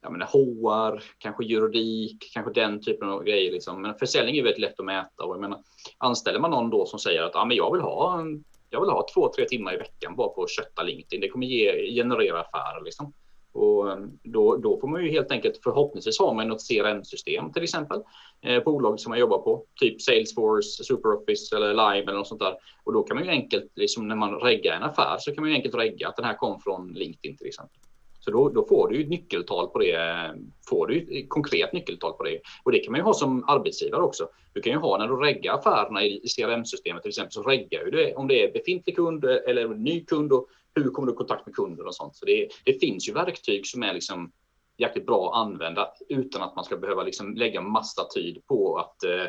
[0.00, 3.52] jag menar, HR, kanske juridik, kanske den typen av grejer.
[3.52, 3.82] Liksom.
[3.82, 5.24] Men försäljning är väldigt lätt att mäta.
[5.24, 5.62] Och jag menar,
[5.98, 8.90] anställer man någon då som säger att ah, men jag, vill ha en, jag vill
[8.90, 11.20] ha två, tre timmar i veckan bara på att kötta LinkedIn.
[11.20, 12.84] Det kommer ge, generera affärer.
[12.84, 13.12] Liksom.
[13.52, 17.62] Och ehm, då, då får man ju helt enkelt förhoppningsvis ha med något CRM-system till
[17.62, 18.00] exempel.
[18.42, 22.54] Eh, bolag som man jobbar på, typ Salesforce, SuperOffice eller Lime eller något sånt där.
[22.84, 25.50] Och då kan man ju enkelt, liksom när man reggar en affär så kan man
[25.50, 27.78] ju enkelt regga att den här kom från LinkedIn till exempel.
[28.20, 30.34] Så då, då, får du ju ett nyckeltal på det,
[30.68, 32.40] får du ett konkret nyckeltal på det.
[32.64, 34.28] Och det kan man ju ha som arbetsgivare också.
[34.52, 37.90] Du kan ju ha när du reggar affärerna i CRM-systemet till exempel så reggar du
[37.90, 41.46] det om det är befintlig kund eller ny kund och hur kommer du i kontakt
[41.46, 42.16] med kunder och sånt.
[42.16, 44.32] Så det, det finns ju verktyg som är liksom
[44.78, 49.04] jäkligt bra att använda utan att man ska behöva liksom lägga massa tid på att
[49.04, 49.26] eh,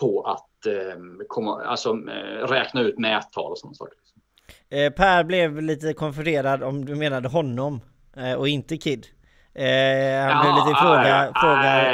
[0.00, 3.98] på att eh, komma, alltså, eh, räkna ut mättal och sådana saker.
[4.90, 7.80] Per blev lite konfunderad om du menade honom
[8.38, 9.06] och inte Kid.
[9.54, 11.26] Han ja, blev lite fråga...
[11.26, 11.92] Äh, fråga...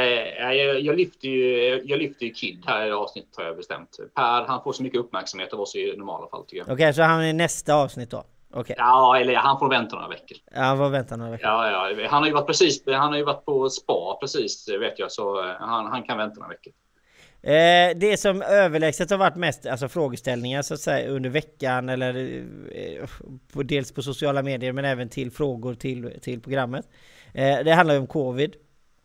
[0.50, 3.96] Äh, jag, jag, lyfter ju, jag lyfter ju Kid här i avsnittet har jag bestämt.
[4.14, 6.64] Per, han får så mycket uppmärksamhet av oss i normala fall tycker jag.
[6.64, 8.24] Okej, okay, så han är nästa avsnitt då?
[8.52, 8.76] Okay.
[8.78, 10.38] Ja, eller han får vänta några veckor.
[10.50, 11.46] Ja, han får vänta några veckor.
[11.46, 12.08] Ja, ja.
[12.10, 12.82] Han har ju varit precis.
[12.86, 16.40] Han har ju varit på spa precis vet jag, så eh, han, han kan vänta
[16.40, 16.72] några veckor.
[17.42, 22.14] Eh, det som överlägset har varit mest alltså frågeställningar så att säga under veckan eller
[22.72, 23.08] eh,
[23.52, 26.88] på, dels på sociala medier men även till frågor till, till programmet.
[27.34, 28.54] Eh, det handlar ju om covid.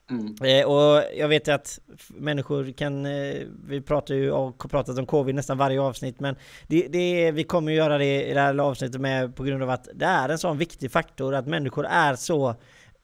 [0.09, 0.35] Mm.
[0.43, 3.35] Eh, och jag vet att människor kan, eh,
[3.67, 6.35] vi pratar ju och har pratat om covid nästan varje avsnitt men
[6.67, 9.69] det, det, vi kommer ju göra det i det här avsnittet med på grund av
[9.69, 12.55] att det är en sån viktig faktor att människor är så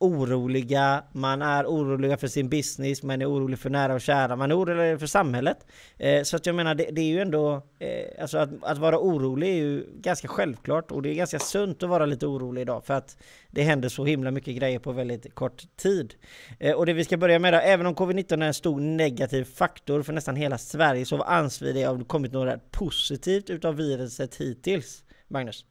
[0.02, 4.52] oroliga, man är oroliga för sin business, man är orolig för nära och kära, man
[4.52, 5.58] är orolig för samhället.
[5.98, 9.00] Eh, så att jag menar, det, det är ju ändå, eh, alltså att, att, vara
[9.00, 12.86] orolig är ju ganska självklart och det är ganska sunt att vara lite orolig idag
[12.86, 13.18] för att
[13.52, 16.14] det händer så himla mycket grejer på väldigt kort tid.
[16.60, 19.44] Eh, och det vi ska börja med då, även om covid-19 är en stor negativ
[19.44, 24.36] faktor för nästan hela Sverige så anser vi det har kommit något positivt utav viruset
[24.36, 25.04] hittills.
[25.28, 25.66] Magnus?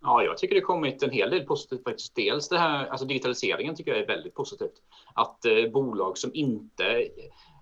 [0.00, 2.14] Ja, jag tycker det kommit en hel del positivt faktiskt.
[2.14, 4.82] Dels det här, alltså digitaliseringen tycker jag är väldigt positivt.
[5.14, 6.84] Att eh, bolag som inte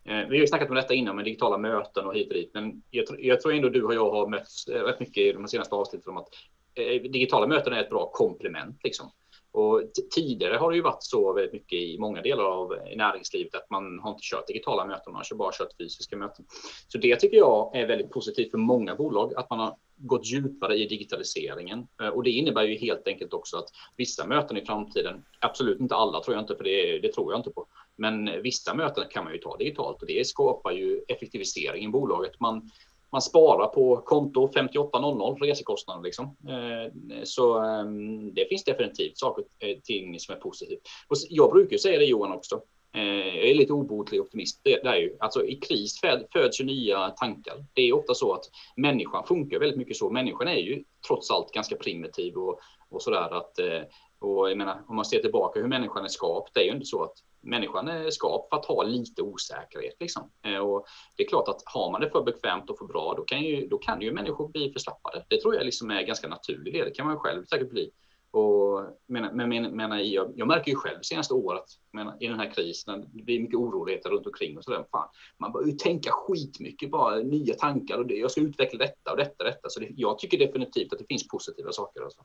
[0.04, 2.50] eh, vi har ju snackat om detta innan med digitala möten och hit och dit,
[2.54, 5.48] men jag, jag tror ändå du och jag har mötts eh, rätt mycket i de
[5.48, 6.28] senaste avsnitten om att
[6.74, 8.80] eh, digitala möten är ett bra komplement.
[8.84, 9.10] Liksom.
[9.56, 9.82] Och
[10.14, 13.70] tidigare har det ju varit så väldigt mycket i många delar av eh, näringslivet att
[13.70, 16.44] man har inte kört digitala möten, man har bara kört fysiska möten.
[16.88, 20.76] Så det tycker jag är väldigt positivt för många bolag, att man har gått djupare
[20.76, 21.86] i digitaliseringen.
[22.02, 25.94] Eh, och det innebär ju helt enkelt också att vissa möten i framtiden, absolut inte
[25.94, 29.24] alla tror jag inte, för det, det tror jag inte på, men vissa möten kan
[29.24, 32.40] man ju ta digitalt och det skapar ju effektivisering i bolaget.
[32.40, 32.70] Man,
[33.12, 36.24] man sparar på konto 5800 resekostnader liksom.
[36.26, 36.92] Eh,
[37.24, 40.80] så ehm, det finns definitivt saker och ting som är positivt.
[41.08, 42.60] Och jag brukar säga det Johan också.
[42.96, 44.60] Eh, jag är lite obotlig optimist.
[44.64, 46.00] Det, det är ju, alltså, I kris
[46.32, 47.64] föds ju nya tankar.
[47.74, 48.44] Det är ofta så att
[48.76, 50.10] människan funkar väldigt mycket så.
[50.10, 53.82] Människan är ju trots allt ganska primitiv och, och sådär att eh,
[54.18, 56.86] och jag menar, om man ser tillbaka hur människan är skapt, det är ju inte
[56.86, 59.96] så att människan är skapt för att ha lite osäkerhet.
[60.00, 60.30] Liksom.
[60.46, 63.22] Eh, och det är klart att har man det för bekvämt och för bra, då
[63.22, 65.24] kan ju, då kan ju människor bli förslappade.
[65.28, 66.84] Det tror jag liksom är ganska naturligt.
[66.84, 67.90] Det kan man själv säkert bli.
[68.36, 72.50] Och, men, men, men, jag, jag märker ju själv senaste året men, i den här
[72.50, 74.84] krisen, det blir mycket oroligheter runt omkring och sådär.
[74.90, 79.10] Fan, man börjar ju tänka skitmycket, bara nya tankar och det, jag ska utveckla detta
[79.10, 79.68] och detta och detta.
[79.68, 82.02] Så det, jag tycker definitivt att det finns positiva saker.
[82.02, 82.20] Alltså.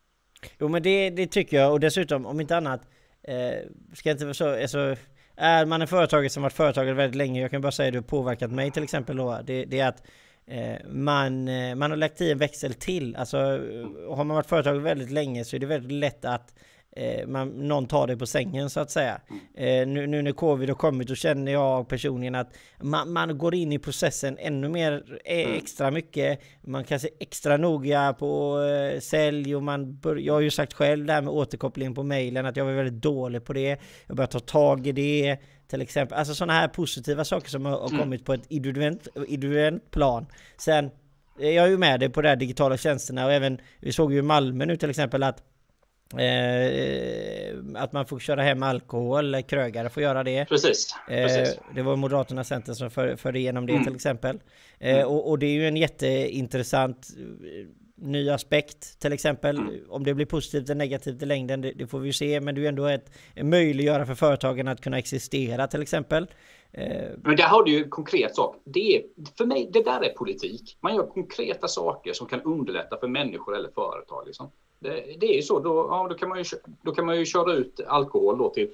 [0.60, 2.82] Jo men det, det tycker jag och dessutom om inte annat
[3.24, 4.96] eh, ska inte vara så, alltså,
[5.36, 8.00] är man en företagare som varit företagare väldigt länge, jag kan bara säga att du
[8.00, 10.04] har påverkat mig till exempel då, det, det är att
[10.90, 13.16] man, eh, man har lagt i en växel till.
[13.16, 13.38] Alltså
[14.10, 16.54] har man varit företagare väldigt länge så är det väldigt lätt att
[16.96, 19.22] eh, man, någon tar det på sängen så att säga.
[19.56, 23.56] Eh, nu, nu när covid har kommit då känner jag personligen att man, man går
[23.56, 26.42] in i processen ännu mer eh, extra mycket.
[26.62, 30.74] Man kan se extra noga på eh, sälj och man bör, jag har ju sagt
[30.74, 33.80] själv det här med återkoppling på mejlen att jag var väldigt dålig på det.
[34.08, 35.38] Jag börjar ta tag i det
[35.72, 36.18] till exempel.
[36.18, 40.26] Alltså sådana här positiva saker som har, har kommit på ett individuellt, individuellt plan.
[40.58, 40.92] Sen
[41.40, 44.14] eh, jag är ju med dig på de här digitala tjänsterna och även vi såg
[44.14, 45.44] ju i Malmö nu till exempel att
[46.20, 50.46] Eh, att man får köra hem alkohol, krögare får göra det.
[50.46, 50.96] Precis.
[51.08, 51.58] precis.
[51.58, 53.86] Eh, det var Moderaterna Centern som förde för igenom det mm.
[53.86, 54.40] till exempel.
[54.80, 55.08] Eh, mm.
[55.08, 57.68] och, och, det är ju en jätteintressant eh,
[58.02, 59.58] ny aspekt till exempel.
[59.58, 59.80] Mm.
[59.90, 62.42] Om det blir positivt eller negativt i längden, det, det, får vi se.
[62.42, 63.12] Men det är ju ändå ett
[63.42, 66.28] möjliggöra för företagen att kunna existera till exempel.
[66.72, 68.56] Eh, men där har du ju en konkret sak.
[68.64, 69.04] Det är,
[69.38, 70.78] för mig, det där är politik.
[70.82, 74.24] Man gör konkreta saker som kan underlätta för människor eller företag.
[74.26, 74.52] Liksom.
[74.80, 76.44] Det, det är ju så, då, ja, då, kan man ju,
[76.82, 78.70] då kan man ju köra ut alkohol då till,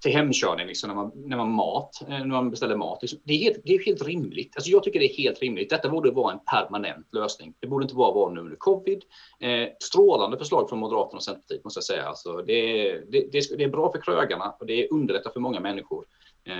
[0.00, 2.98] till hemkörning liksom, när, man, när, man mat, eh, när man beställer mat.
[3.02, 3.20] Liksom.
[3.24, 4.56] Det är, helt, det är helt rimligt.
[4.56, 5.70] Alltså, jag tycker det är helt rimligt.
[5.70, 7.54] Detta borde vara en permanent lösning.
[7.60, 9.02] Det borde inte bara vara nu under covid.
[9.40, 12.08] Eh, strålande förslag från Moderaterna och Centerpartiet måste jag säga.
[12.08, 16.04] Alltså, det, det, det, det är bra för krögarna och det underlättar för många människor.
[16.44, 16.54] Eh,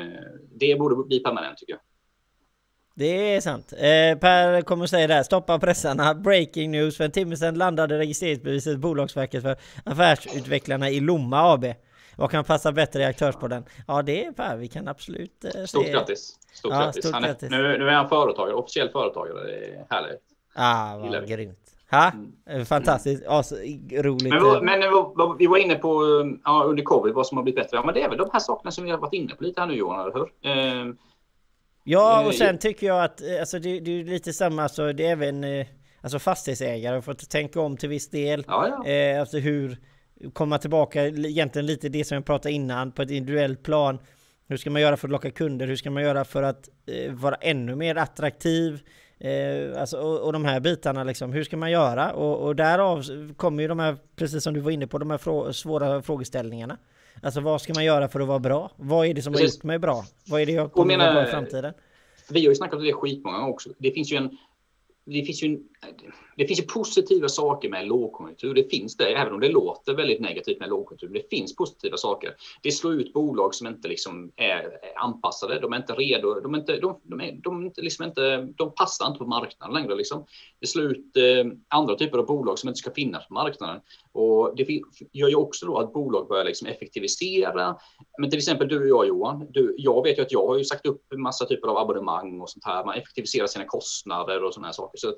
[0.55, 1.81] det borde bli permanent tycker jag.
[2.99, 3.73] Det är sant.
[3.73, 5.23] Eh, per kommer säga här.
[5.23, 6.15] stoppa pressarna.
[6.15, 6.97] Breaking news.
[6.97, 11.65] För en timme sedan landade registreringsbeviset Bolagsverket för affärsutvecklarna i Lomma AB.
[12.17, 13.65] Vad kan passa bättre i aktörspodden?
[13.87, 14.57] Ja, det är Per.
[14.57, 15.67] Vi kan absolut eh, se.
[15.67, 16.39] Stort grattis.
[16.53, 17.05] Stort ja, grattis.
[17.05, 17.51] Stort är, grattis.
[17.51, 19.45] Nu, nu, är han företagare, officiell företagare.
[19.45, 20.21] Det är härligt.
[20.55, 21.59] Ah, vad grymt.
[21.91, 22.13] Ha?
[22.47, 22.67] Mm.
[22.67, 23.23] Fantastiskt.
[23.27, 23.43] Ja,
[24.03, 24.35] roligt.
[24.35, 26.03] Men, men vad, vi var inne på
[26.45, 27.77] ja, under covid, vad som har blivit bättre.
[27.77, 29.61] Ja, men det är väl de här sakerna som vi har varit inne på lite
[29.61, 30.51] här nu Johan, eller hur?
[30.51, 30.95] Eh,
[31.89, 34.93] Ja, och eh, sen tycker jag att eh, alltså, det, det är lite samma, alltså,
[34.93, 35.67] det är även eh,
[36.01, 38.45] alltså, fastighetsägare har fått tänka om till viss del.
[38.47, 38.91] Ja, ja.
[38.91, 39.79] Eh, alltså hur
[40.33, 43.99] komma tillbaka, egentligen lite det som jag pratade innan, på ett individuellt plan.
[44.49, 45.67] Hur ska man göra för att locka kunder?
[45.67, 48.81] Hur ska man göra för att eh, vara ännu mer attraktiv?
[49.19, 52.13] Eh, alltså, och, och, de här bitarna liksom, hur ska man göra?
[52.13, 53.05] Och, och därav
[53.37, 56.79] kommer ju de här, precis som du var inne på, de här frå svåra frågeställningarna.
[57.23, 58.71] Alltså vad ska man göra för att vara bra?
[58.77, 59.53] Vad är det som Precis.
[59.53, 60.05] har gjort mig bra?
[60.27, 61.75] Vad är det jag kommer att vara bra i framtiden?
[62.31, 63.71] Vi har ju snackat om det skitmånga gånger också.
[63.79, 64.37] Det finns ju en
[65.07, 65.59] det finns ju,
[66.37, 68.55] det finns ju positiva saker med lågkonjunktur.
[68.55, 71.09] Det finns det, även om det låter väldigt negativt med lågkonjunktur.
[71.09, 72.35] Det finns positiva saker.
[72.63, 75.61] Det slår ut bolag som inte liksom är anpassade.
[75.61, 76.41] De är inte redo.
[76.41, 79.95] De, är inte, de, de, är, de, liksom inte, de passar inte på marknaden längre.
[79.95, 80.27] Liksom.
[80.61, 83.81] Det slår ut eh, andra typer av bolag som inte ska finnas på marknaden.
[84.13, 84.81] Och det
[85.13, 87.77] gör ju också då att bolag börjar liksom effektivisera.
[88.19, 89.47] Men till exempel du och jag Johan.
[89.51, 92.41] Du, jag vet ju att jag har ju sagt upp en massa typer av abonnemang
[92.41, 92.85] och sånt här.
[92.85, 94.99] Man effektiviserar sina kostnader och sådana här saker.
[94.99, 95.15] Så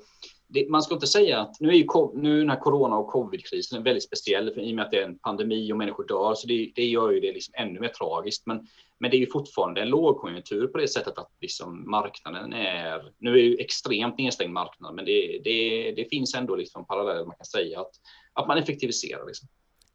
[0.49, 3.83] det, man ska inte säga att nu är ju nu den här corona och covidkrisen
[3.83, 6.35] väldigt speciell för, i och med att det är en pandemi och människor dör.
[6.35, 8.45] Så det, det gör ju det liksom ännu mer tragiskt.
[8.45, 8.67] Men,
[8.99, 13.11] men det är ju fortfarande en lågkonjunktur på det sättet att liksom marknaden är.
[13.17, 17.35] Nu är ju extremt nedstängd marknad, men det, det, det finns ändå liksom paralleller man
[17.35, 17.91] kan säga att,
[18.33, 19.27] att man effektiviserar.
[19.27, 19.47] Liksom.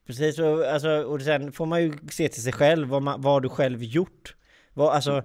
[0.07, 3.43] Precis, och, alltså, och sen får man ju se till sig själv vad, man, vad
[3.43, 4.37] du själv gjort.
[4.75, 5.25] Vad, alltså, mm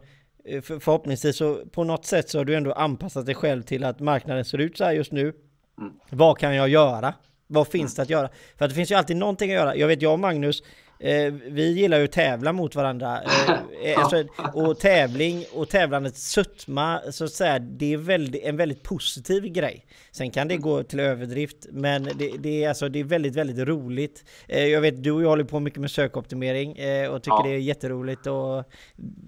[0.61, 3.99] för, förhoppningsvis så på något sätt så har du ändå anpassat dig själv till att
[3.99, 5.33] marknaden ser ut så här just nu.
[5.77, 5.93] Mm.
[6.09, 7.13] Vad kan jag göra?
[7.47, 8.29] Vad finns det att göra?
[8.57, 9.75] För att det finns ju alltid någonting att göra.
[9.75, 10.63] Jag vet jag och Magnus,
[11.01, 13.21] Eh, vi gillar ju att tävla mot varandra.
[13.21, 13.51] Eh,
[13.91, 18.83] eh, alltså, och tävling och tävlandets sötma, så att säga, det är väldigt, en väldigt
[18.83, 19.85] positiv grej.
[20.11, 23.67] Sen kan det gå till överdrift, men det, det, är, alltså, det är väldigt, väldigt
[23.67, 24.23] roligt.
[24.47, 27.43] Eh, jag vet, du och jag håller på mycket med sökoptimering eh, och tycker ja.
[27.43, 28.27] det är jätteroligt.
[28.27, 28.63] Och,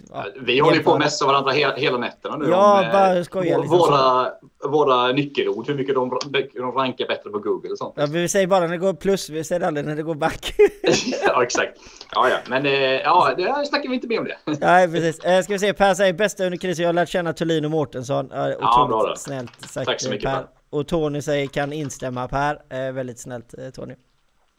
[0.10, 2.46] ja, vi håller på att messa varandra hela, hela nätterna nu.
[2.50, 3.58] Ja, om, bara skoja.
[3.58, 4.28] Liksom våra,
[4.70, 6.20] våra nyckelord, hur mycket de,
[6.54, 7.94] de rankar bättre på Google och sånt.
[7.98, 10.54] Ja, vi säger bara när det går plus, vi säger aldrig när det går back.
[11.26, 11.80] ja, exakt exakt.
[12.12, 14.38] Ja, ja, men eh, ja, det snackar vi inte mer om det.
[14.60, 15.20] Nej, precis.
[15.20, 16.84] Eh, ska vi se, Per säger bästa under krisen.
[16.84, 18.32] Jag har lärt känna Thulin och Mårtensson.
[18.32, 19.16] Eh, ja, bra då.
[19.16, 19.86] snällt sagt.
[19.86, 20.36] Tack så mycket Per.
[20.36, 20.48] per.
[20.70, 22.62] Och Tony säger kan instämma Per.
[22.70, 23.96] Eh, väldigt snällt eh, Tony.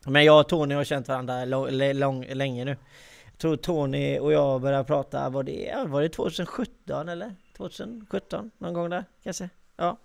[0.07, 2.77] Men jag och Tony har känt varandra lång, lång, länge nu.
[3.31, 7.35] Jag tror Tony och jag började prata, var det, var det 2017 eller?
[7.57, 8.51] 2017?
[8.59, 9.49] Någon gång där kanske?
[9.83, 9.99] Ja.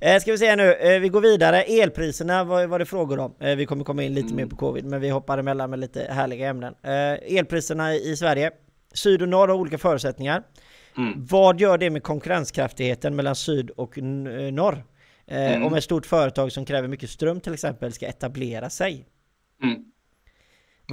[0.00, 1.62] Eh, ska vi se nu, eh, vi går vidare.
[1.62, 3.34] Elpriserna var, var det frågor om.
[3.40, 4.36] Eh, vi kommer komma in lite mm.
[4.36, 6.74] mer på covid, men vi hoppar emellan med lite härliga ämnen.
[6.82, 8.50] Eh, elpriserna i, i Sverige.
[8.92, 10.42] Syd och norr har olika förutsättningar.
[10.96, 11.26] Mm.
[11.26, 14.84] Vad gör det med konkurrenskraftigheten mellan syd och eh, norr?
[15.26, 15.66] Eh, mm.
[15.66, 19.06] Om ett stort företag som kräver mycket ström till exempel ska etablera sig.
[19.62, 19.84] Mm.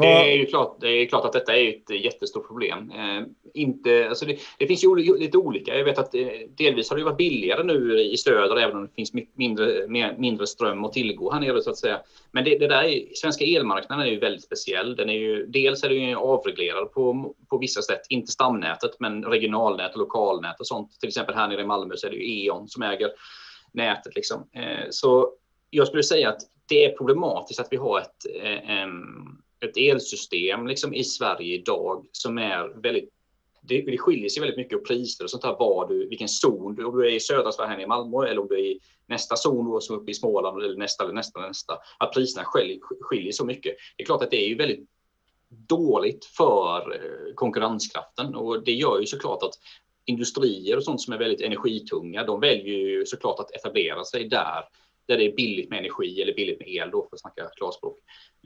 [0.02, 2.92] Det är ju klart, det är klart att detta är ett jättestort problem.
[2.92, 5.78] Eh, inte, alltså det, det, finns ju lite olika.
[5.78, 8.94] Jag vet att eh, delvis har det varit billigare nu i söder, även om det
[8.96, 12.00] finns mindre, mindre ström att tillgå här nere så att säga.
[12.32, 14.96] Men det, det där är, svenska elmarknaden är ju väldigt speciell.
[14.96, 19.24] Den är ju, dels är den ju avreglerad på, på vissa sätt, inte stamnätet, men
[19.24, 21.00] regionalnät och lokalnät och sånt.
[21.00, 23.10] Till exempel här nere i Malmö så är det ju E.ON som äger
[23.74, 24.16] nätet.
[24.16, 24.50] Liksom.
[24.54, 25.34] Eh, så
[25.70, 28.88] jag skulle säga att det är problematiskt att vi har ett, eh,
[29.60, 33.10] ett elsystem liksom i Sverige idag som är väldigt
[33.62, 36.76] det, det skiljer sig väldigt mycket på priser och sånt här, var du, vilken zon
[36.76, 38.80] du, om du är i södra Sverige här i Malmö eller om du är i
[39.08, 42.46] nästa zon då, som uppe i Småland eller nästa eller nästa nästa, att priserna
[43.02, 43.76] skiljer, så mycket.
[43.98, 44.90] Det är klart att det är ju väldigt
[45.50, 49.54] dåligt för eh, konkurrenskraften och det gör ju såklart att
[50.06, 54.64] industrier och sånt som är väldigt energitunga, de väljer ju såklart att etablera sig där
[55.08, 57.98] där det är billigt med energi eller billigt med el då för att snacka klarspråk.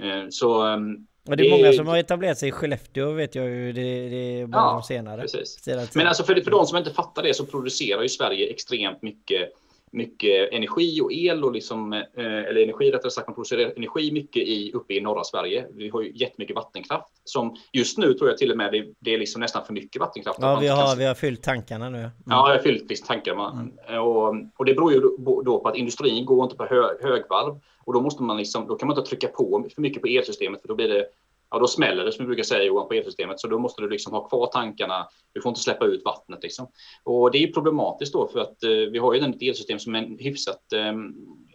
[0.01, 3.49] Eh, så ehm, och det är många som har etablerat sig i Skellefteå vet jag
[3.49, 3.73] ju.
[3.73, 5.21] Det, det är bara ja, senare.
[5.21, 5.67] Precis.
[5.95, 9.49] Men alltså för, för de som inte fattar det så producerar ju Sverige extremt mycket
[9.91, 14.43] mycket energi och el och liksom, eh, eller energi rättare sagt, man producerar energi mycket
[14.47, 15.67] i, uppe i norra Sverige.
[15.73, 19.13] Vi har ju jättemycket vattenkraft som just nu tror jag till och med det, det
[19.13, 20.39] är liksom nästan för mycket vattenkraft.
[20.41, 21.97] Ja, vi har, vi har fyllt tankarna nu.
[21.97, 22.11] Mm.
[22.25, 23.71] Ja, jag har fyllt visst tankarna.
[23.87, 24.03] Mm.
[24.03, 24.99] Och, och det beror ju
[25.45, 28.75] då på att industrin går inte på hö, högvarv och då måste man liksom, då
[28.75, 31.05] kan man inte trycka på för mycket på elsystemet för då blir det
[31.51, 33.39] ja, då smäller det som vi brukar säga Johan på elsystemet.
[33.39, 35.07] Så då måste du liksom ha kvar tankarna.
[35.33, 36.67] Du får inte släppa ut vattnet liksom.
[37.03, 40.23] Och det är problematiskt då för att eh, vi har ju ett elsystem som är
[40.23, 40.93] hyfsat eh,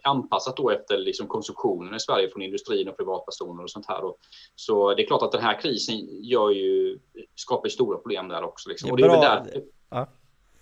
[0.02, 4.02] anpassat då efter liksom konsumtionen i Sverige från industrin och privatpersoner och sånt här.
[4.02, 4.16] Då.
[4.54, 6.98] Så det är klart att den här krisen gör ju,
[7.34, 8.68] skapar stora problem där också.
[8.68, 8.90] Liksom.
[8.90, 10.06] Och det är väl där, ja.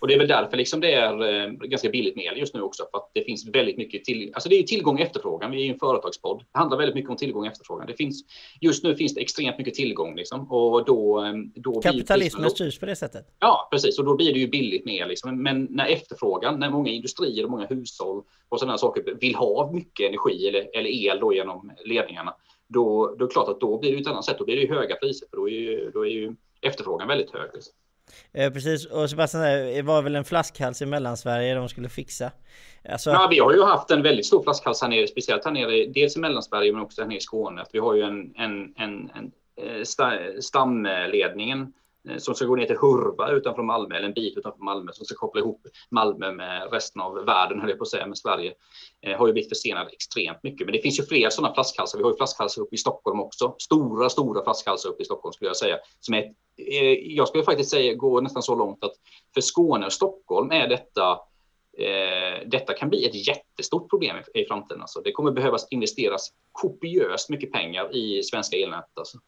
[0.04, 2.62] Och det är väl därför liksom det är eh, ganska billigt med el just nu
[2.62, 2.86] också.
[2.90, 5.50] För att det finns väldigt mycket till, alltså det är tillgång och efterfrågan.
[5.50, 6.38] Vi är en företagspodd.
[6.52, 7.86] Det handlar väldigt mycket om tillgång och efterfrågan.
[7.86, 8.24] Det finns,
[8.60, 10.52] just nu finns det extremt mycket tillgång liksom.
[10.52, 13.26] Och då, eh, då Kapitalismen styrs på det sättet.
[13.38, 13.98] Ja, precis.
[13.98, 15.08] Och då blir det ju billigt med el.
[15.08, 15.42] Liksom.
[15.42, 20.08] Men när efterfrågan, när många industrier och många hushåll och sådana saker vill ha mycket
[20.08, 22.34] energi eller, eller el då genom ledningarna.
[22.68, 24.38] Då, då är det klart att då blir det ett annat sätt.
[24.38, 25.26] Då blir det ju höga priser.
[25.30, 27.50] För då är ju, då är ju efterfrågan väldigt hög.
[27.54, 27.74] Liksom.
[28.32, 32.30] Eh, precis, och Sebastian det var väl en flaskhals i Mellansverige de skulle fixa.
[32.88, 33.10] Alltså...
[33.10, 36.16] Ja, vi har ju haft en väldigt stor flaskhals här nere, speciellt här nere, dels
[36.16, 37.64] i Mellansverige men också här nere i Skåne.
[37.72, 39.84] Vi har ju en, en, en, en eh,
[40.40, 44.64] stamledningen Eh, Eh, som ska gå ner till Hurva utanför Malmö, eller en bit utanför
[44.64, 48.06] Malmö, som ska koppla ihop Malmö med resten av världen, höll jag på att säga,
[48.06, 48.54] med Sverige,
[49.02, 50.66] eh, har ju blivit försenad extremt mycket.
[50.66, 51.98] Men det finns ju fler sådana flaskhalsar.
[51.98, 53.54] Vi har ju flaskhalsar uppe i Stockholm också.
[53.58, 55.78] Stora, stora flaskhalsar uppe i Stockholm skulle jag säga.
[56.00, 56.22] Som är,
[56.56, 58.94] eh, jag skulle faktiskt säga, gå nästan så långt att
[59.34, 61.10] för Skåne och Stockholm är detta
[61.78, 64.80] eh, detta kan bli ett jättestort problem i, i framtiden.
[64.80, 65.00] Alltså.
[65.00, 68.90] Det kommer behövas investeras kopiöst mycket pengar i svenska elnät.
[68.94, 69.18] Alltså.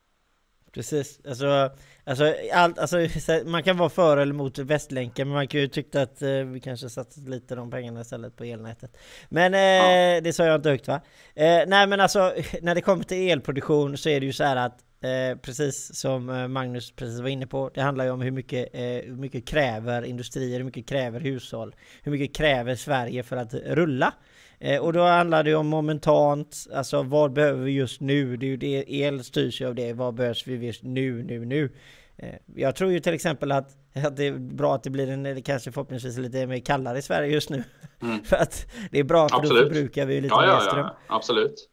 [0.76, 1.70] Precis, alltså,
[2.04, 3.08] alltså, allt, alltså
[3.44, 6.60] man kan vara för eller emot Västlänken men man kan ju tycka att eh, vi
[6.60, 8.96] kanske satsat lite de pengarna istället på elnätet.
[9.28, 10.20] Men eh, ja.
[10.20, 11.00] det sa jag inte högt va?
[11.34, 14.56] Eh, nej men alltså när det kommer till elproduktion så är det ju så här
[14.56, 17.70] att Eh, precis som eh, Magnus precis var inne på.
[17.74, 21.74] Det handlar ju om hur mycket, eh, hur mycket kräver industrier, hur mycket kräver hushåll,
[22.02, 24.12] hur mycket kräver Sverige för att rulla.
[24.58, 28.36] Eh, och då handlar det om momentant, alltså vad behöver vi just nu?
[28.36, 31.44] Det är ju det, el styrs ju av det, vad behövs vi just nu, nu,
[31.44, 31.72] nu?
[32.16, 35.26] Eh, jag tror ju till exempel att, att det är bra att det blir en,
[35.26, 37.64] eller kanske förhoppningsvis lite mer kallare i Sverige just nu.
[38.02, 38.24] Mm.
[38.24, 39.62] för att det är bra, för absolut.
[39.62, 40.86] då förbrukar vi lite ja, mer ström.
[40.86, 41.68] Ja, ja, absolut.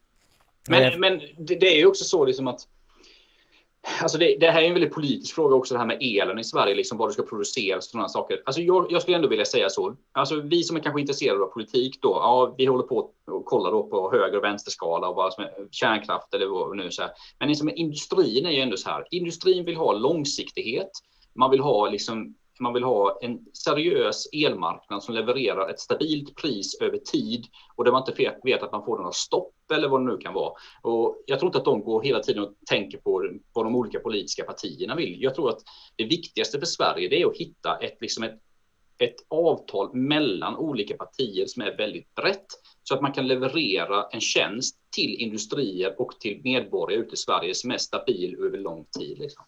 [0.70, 2.68] Men, men det, det är ju också så liksom att
[4.02, 6.44] Alltså det, det, här är en väldigt politisk fråga också, det här med elen i
[6.44, 8.42] Sverige, liksom vad du ska producera och sådana saker.
[8.46, 9.96] Alltså jag, jag, skulle ändå vilja säga så.
[10.12, 13.72] Alltså vi som är kanske intresserade av politik då, ja, vi håller på och kollar
[13.72, 17.12] då på höger och vänsterskala och vad som är kärnkraft eller vad nu så här.
[17.40, 19.08] Men liksom industrin är ju ändå så här.
[19.12, 20.92] Industrin vill ha långsiktighet.
[21.36, 26.78] Man vill ha liksom man vill ha en seriös elmarknad som levererar ett stabilt pris
[26.82, 30.12] över tid och där man inte vet att man får några stopp eller vad det
[30.12, 30.54] nu kan vara.
[30.82, 34.00] Och jag tror inte att de går hela tiden och tänker på vad de olika
[34.00, 35.22] politiska partierna vill.
[35.22, 35.60] Jag tror att
[35.96, 38.40] det viktigaste för Sverige det är att hitta ett, liksom ett,
[38.98, 42.46] ett avtal mellan olika partier som är väldigt brett
[42.84, 47.56] så att man kan leverera en tjänst till industrier och till medborgare ute i Sverige
[47.56, 49.20] som är stabil över lång tid.
[49.20, 49.46] Liksom.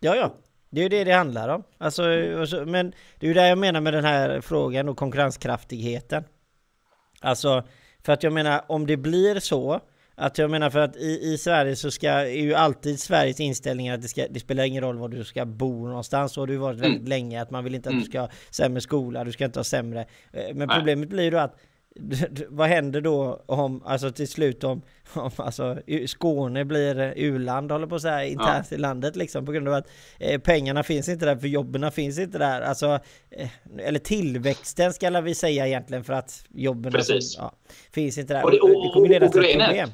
[0.00, 0.34] Ja, ja,
[0.70, 1.62] det är ju det det handlar om.
[1.78, 2.02] Alltså,
[2.66, 6.24] men det är ju det jag menar med den här frågan och konkurrenskraftigheten.
[7.20, 7.62] Alltså,
[8.02, 9.80] för att jag menar om det blir så
[10.14, 13.88] att jag menar för att i, i Sverige så ska är ju alltid Sveriges inställning
[13.88, 16.38] att det, ska, det spelar ingen roll var du ska bo någonstans.
[16.38, 17.08] Och det har varit väldigt mm.
[17.08, 18.08] länge att man vill inte att du mm.
[18.08, 20.06] ska ha sämre skola, du ska inte ha sämre.
[20.32, 21.56] Eh, men problemet blir ju då att
[22.48, 24.82] vad händer då om, alltså till slut om,
[25.14, 28.76] om alltså Skåne blir u-land håller på att säga internt ja.
[28.76, 29.88] i landet liksom på grund av att
[30.18, 32.98] eh, pengarna finns inte där för jobben finns inte där alltså
[33.30, 36.92] eh, eller tillväxten ska vi säga egentligen för att jobben
[37.38, 37.52] ja,
[37.92, 38.44] finns inte där.
[38.44, 39.88] Och det, och, och, det kommer leda till problem.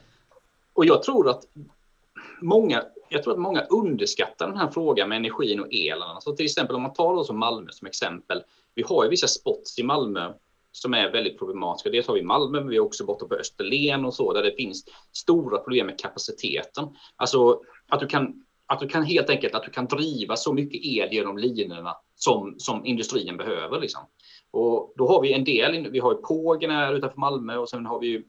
[0.73, 1.43] Och jag tror att
[2.41, 6.03] många jag tror att många underskattar den här frågan med energin och elen.
[6.03, 8.43] Alltså till exempel om man tar då som Malmö som exempel.
[8.75, 10.33] Vi har ju vissa spots i Malmö
[10.73, 11.91] som är väldigt problematiska.
[11.91, 14.57] Dels har vi Malmö, men vi har också borta på Österlen och så, där det
[14.57, 16.89] finns stora problem med kapaciteten.
[17.17, 20.81] Alltså att du kan, att du kan helt enkelt att du kan driva så mycket
[20.85, 23.81] el genom linorna som, som industrin behöver.
[23.81, 24.01] Liksom.
[24.51, 27.87] Och då har vi en del, vi har ju Pågen här utanför Malmö och sen
[27.87, 28.25] har vi ju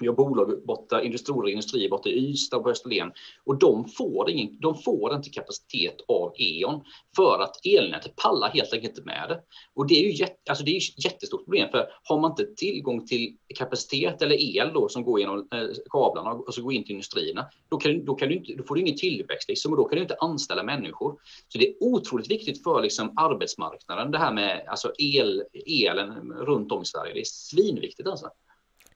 [0.00, 3.12] vi har bolag borta, stora industrier borta i Ystad och på Österlen
[3.44, 6.84] och de får, ingen, de får inte kapacitet av E.ON
[7.16, 9.40] för att elnätet pallar helt enkelt inte med det.
[9.74, 12.46] Och det är ju jätt, alltså det är ett jättestort problem för har man inte
[12.56, 16.84] tillgång till kapacitet eller el då som går genom eh, kablarna och så går in
[16.84, 19.78] till industrierna, då, kan, då, kan du inte, då får du ingen tillväxt liksom, och
[19.78, 21.16] då kan du inte anställa människor.
[21.48, 26.72] Så det är otroligt viktigt för liksom, arbetsmarknaden det här med alltså el, elen runt
[26.72, 27.14] om i Sverige.
[27.14, 28.30] Det är svinviktigt alltså.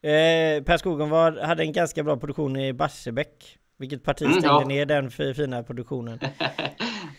[0.04, 3.58] Eh, per Skogenvard hade en ganska bra produktion i Barsebäck.
[3.78, 4.68] Vilket parti mm, stängde mm, ja.
[4.68, 6.18] ner den för fina produktionen?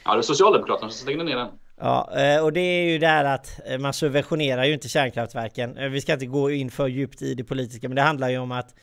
[0.03, 1.47] ja, det är Socialdemokraterna som stängde ner den.
[1.77, 5.77] Ja, eh, och det är ju där att eh, man subventionerar ju inte kärnkraftverken.
[5.77, 8.37] Eh, vi ska inte gå in för djupt i det politiska, men det handlar ju
[8.37, 8.75] om att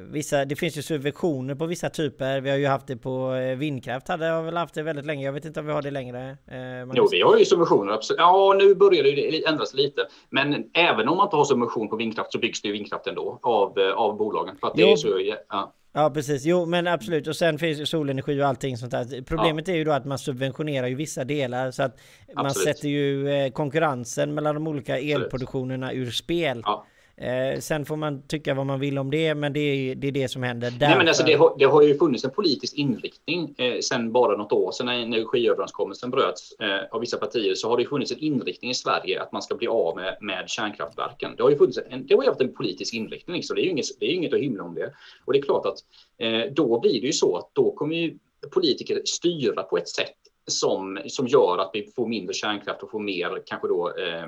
[0.00, 2.40] vissa, det finns ju subventioner på vissa typer.
[2.40, 5.24] Vi har ju haft det på vindkraft, hade jag väl haft det väldigt länge.
[5.24, 6.36] Jag vet inte om vi har det längre.
[6.50, 7.92] Eh, jo, vi har ju subventioner.
[7.92, 8.20] Absolut.
[8.20, 12.32] Ja, nu börjar det ändras lite, men även om man inte har subvention på vindkraft
[12.32, 14.56] så byggs det ju vindkraft ändå av, av bolagen.
[14.56, 15.72] För att det är så, ja.
[15.96, 19.22] Ja precis, jo men absolut och sen finns ju solenergi och allting sånt där.
[19.22, 19.74] Problemet ja.
[19.74, 22.36] är ju då att man subventionerar ju vissa delar så att absolut.
[22.36, 26.62] man sätter ju eh, konkurrensen mellan de olika elproduktionerna ur spel.
[26.64, 26.86] Ja.
[27.16, 30.12] Eh, sen får man tycka vad man vill om det, men det är det, är
[30.12, 30.70] det som händer.
[30.70, 30.86] Därför...
[30.86, 34.36] Nej, men alltså det, har, det har ju funnits en politisk inriktning eh, sen bara
[34.36, 38.18] något år sedan när energiöverenskommelsen bröts eh, av vissa partier så har det funnits en
[38.18, 41.36] inriktning i Sverige att man ska bli av med, med kärnkraftverken.
[41.36, 43.64] Det har ju funnits en, det har ju haft en politisk inriktning, så det är
[43.64, 44.92] ju inget, det är inget att hymla om det.
[45.24, 45.78] Och det är klart att
[46.18, 48.18] eh, då blir det ju så att då kommer ju
[48.50, 53.00] politiker styra på ett sätt som, som gör att vi får mindre kärnkraft och får
[53.00, 54.26] mer kanske då eh,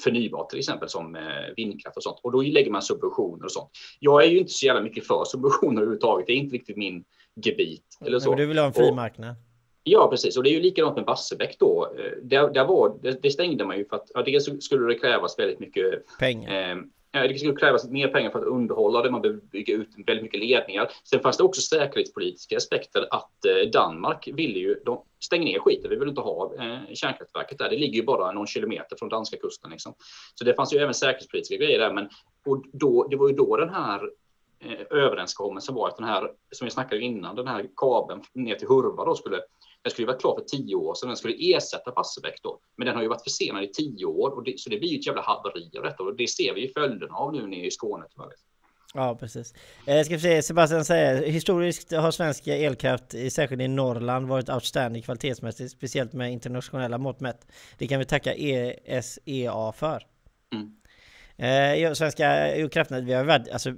[0.00, 1.22] förnybart till exempel som eh,
[1.56, 2.20] vindkraft och sånt.
[2.22, 3.70] Och då lägger man subventioner och sånt.
[4.00, 6.26] Jag är ju inte så jävla mycket för subventioner överhuvudtaget.
[6.26, 7.04] Det är inte riktigt min
[7.44, 7.98] gebit.
[8.06, 8.30] Eller så.
[8.30, 9.34] Men du vill ha en fri marknad?
[9.84, 10.36] Ja, precis.
[10.36, 11.94] Och det är ju likadant med Barsebäck då.
[11.98, 14.98] Eh, där, där var, det, det stängde man ju för att ja, dels skulle det
[14.98, 16.70] krävas väldigt mycket pengar.
[16.70, 16.76] Eh,
[17.14, 19.10] Eh, det skulle krävas mer pengar för att underhålla det.
[19.10, 20.90] Man behöver bygga ut väldigt mycket ledningar.
[21.04, 25.90] Sen fanns det också säkerhetspolitiska aspekter att eh, Danmark ville ju, de stänger ner skiten.
[25.90, 27.70] Vi vill inte ha eh, kärnkraftverket där.
[27.70, 29.70] Det ligger ju bara någon kilometer från danska kusten.
[29.70, 29.94] Liksom.
[30.34, 31.92] Så det fanns ju även säkerhetspolitiska grejer där.
[31.92, 32.08] Men
[32.46, 34.10] och då, det var ju då den här
[34.90, 39.04] överenskommelsen var att den här, som vi snackade innan, den här kabeln ner till Hurva
[39.04, 39.40] då skulle
[39.84, 41.08] den skulle vara klar för tio år sedan.
[41.08, 42.60] Den skulle ersätta Barsebäck då.
[42.76, 44.98] Men den har ju varit försenad i tio år och det, så det blir ju
[44.98, 47.70] ett jävla haveri av detta och det ser vi ju följderna av nu nere i
[47.70, 48.32] Skåne tyvärr.
[48.94, 49.54] Ja, precis.
[49.86, 55.02] Eh, ska vi se, Sebastian säger historiskt har svensk elkraft, särskilt i Norrland, varit outstanding
[55.02, 57.46] kvalitetsmässigt, speciellt med internationella mått mätt.
[57.78, 60.06] Det kan vi tacka ESEA för.
[60.54, 60.76] Mm.
[61.36, 63.72] Eh, svenska kraftnät, vi har varit, alltså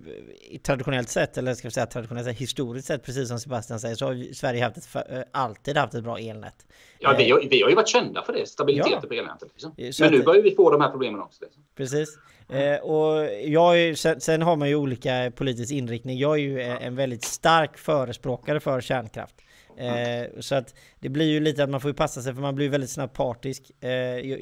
[0.63, 4.07] traditionellt sett, eller ska vi säga traditionellt sett, historiskt sett, precis som Sebastian säger, så
[4.07, 6.67] har Sverige haft ett, eh, alltid haft ett bra elnät.
[6.99, 9.09] Ja, vi har, vi har ju varit kända för det, stabiliteten ja.
[9.09, 9.49] på elnätet.
[9.53, 9.75] Liksom.
[10.01, 11.45] Men nu börjar vi få de här problemen också.
[11.45, 11.63] Liksom.
[11.77, 12.19] Precis.
[12.49, 16.19] Eh, och jag, sen, sen, har man ju olika politisk inriktning.
[16.19, 16.79] Jag är ju ja.
[16.79, 19.35] en väldigt stark förespråkare för kärnkraft.
[19.77, 22.55] Eh, så att det blir ju lite att man får ju passa sig för man
[22.55, 23.71] blir väldigt snabbt partisk.
[23.81, 23.91] Eh,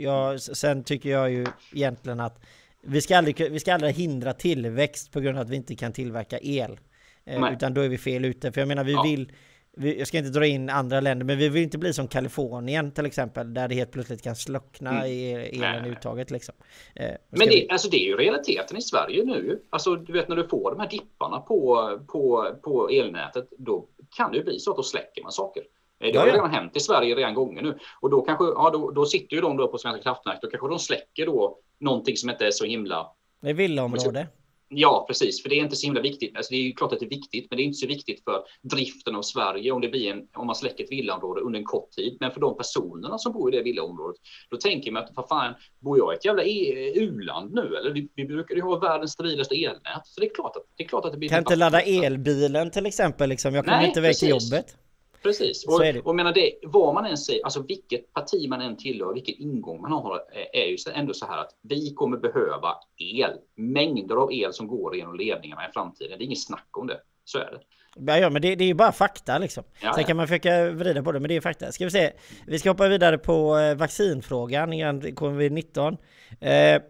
[0.02, 2.40] jag, sen tycker jag ju egentligen att
[2.86, 5.92] vi ska, aldrig, vi ska aldrig hindra tillväxt på grund av att vi inte kan
[5.92, 6.78] tillverka el.
[7.24, 8.52] Eh, utan då är vi fel ute.
[8.52, 9.02] För jag menar, vi ja.
[9.02, 9.32] vill...
[9.76, 12.92] Vi, jag ska inte dra in andra länder, men vi vill inte bli som Kalifornien
[12.92, 15.06] till exempel, där det helt plötsligt kan slockna mm.
[15.06, 16.54] i elen uttaget liksom.
[16.94, 17.68] Eh, men det, vi...
[17.70, 19.62] alltså, det är ju realiteten i Sverige nu.
[19.70, 24.32] Alltså, du vet när du får de här dipparna på, på, på elnätet, då kan
[24.32, 25.62] det ju bli så att då släcker man saker.
[26.00, 27.78] Eh, det har ju redan hänt i Sverige redan gånger nu.
[28.00, 30.68] Och då kanske, ja då, då sitter ju de då på Svenska kraftnät, då kanske
[30.68, 33.06] de släcker då någonting som inte är så himla...
[33.42, 34.28] Det är villaområde.
[34.68, 36.36] Ja, precis, för det är inte så himla viktigt.
[36.36, 38.24] Alltså, det är ju klart att det är viktigt, men det är inte så viktigt
[38.24, 41.64] för driften av Sverige om det blir en, om man släcker ett villaområde under en
[41.64, 42.16] kort tid.
[42.20, 44.16] Men för de personerna som bor i det villaområdet,
[44.50, 47.76] då tänker man att vad fan, bor jag i ett jävla e u-land nu?
[47.76, 50.84] Eller vi, vi brukar ju ha världens stabilaste elnät, så det är klart att det,
[50.84, 51.28] är klart att det blir...
[51.28, 53.54] Kan inte ladda elbilen till exempel, liksom.
[53.54, 54.76] Jag kommer inte iväg till jobbet.
[55.24, 55.66] Precis.
[55.66, 59.34] Och, och menar det, vad man än säger, alltså vilket parti man än tillhör, vilken
[59.38, 60.20] ingång man har,
[60.52, 63.30] är ju ändå så här att vi kommer behöva el.
[63.56, 66.18] Mängder av el som går genom ledningarna i framtiden.
[66.18, 67.00] Det är inget snack om det.
[67.24, 67.60] Så är det.
[67.96, 69.64] Ja, ja men det, det är ju bara fakta liksom.
[69.82, 71.72] Ja, Sen kan man försöka vrida på det, men det är fakta.
[71.72, 72.12] Ska vi se.
[72.46, 75.96] Vi ska hoppa vidare på eh, vaccinfrågan innan covid-19.
[76.40, 76.82] Eh,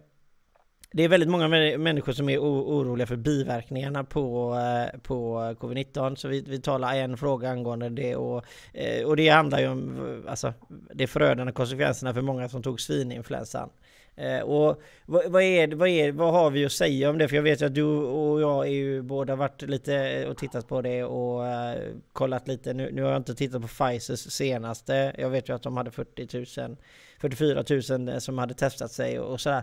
[0.97, 6.29] det är väldigt många människor som är oroliga för biverkningarna på, eh, på covid-19 så
[6.29, 10.53] vi, vi talar en fråga angående det och, eh, och det handlar ju om alltså,
[10.93, 13.71] de förödande konsekvenserna för många som tog svininfluensan.
[14.17, 17.29] Eh, och vad, vad, är, vad, är, vad har vi att säga om det?
[17.29, 20.69] För jag vet ju att du och jag är ju båda varit lite och tittat
[20.69, 22.73] på det och uh, kollat lite.
[22.73, 25.15] Nu, nu har jag inte tittat på Pfizers senaste.
[25.19, 26.77] Jag vet ju att de hade 40 000,
[27.21, 27.65] 44
[27.99, 29.63] 000 som hade testat sig och, och sådär.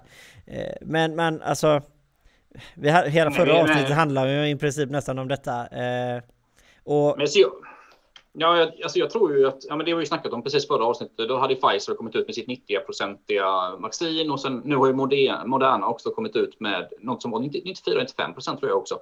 [0.82, 1.82] Men, men alltså,
[2.74, 5.68] vi, hela förra avsnittet handlar ju i princip nästan om detta.
[6.84, 7.40] Och, men så,
[8.34, 10.68] Ja, jag, alltså jag tror ju att, ja men det har vi snackat om precis
[10.68, 14.88] förra avsnittet, då hade Pfizer kommit ut med sitt 90-procentiga vaccin och sen nu har
[14.88, 19.00] ju Moderna också kommit ut med något som var 94-95 procent tror jag också.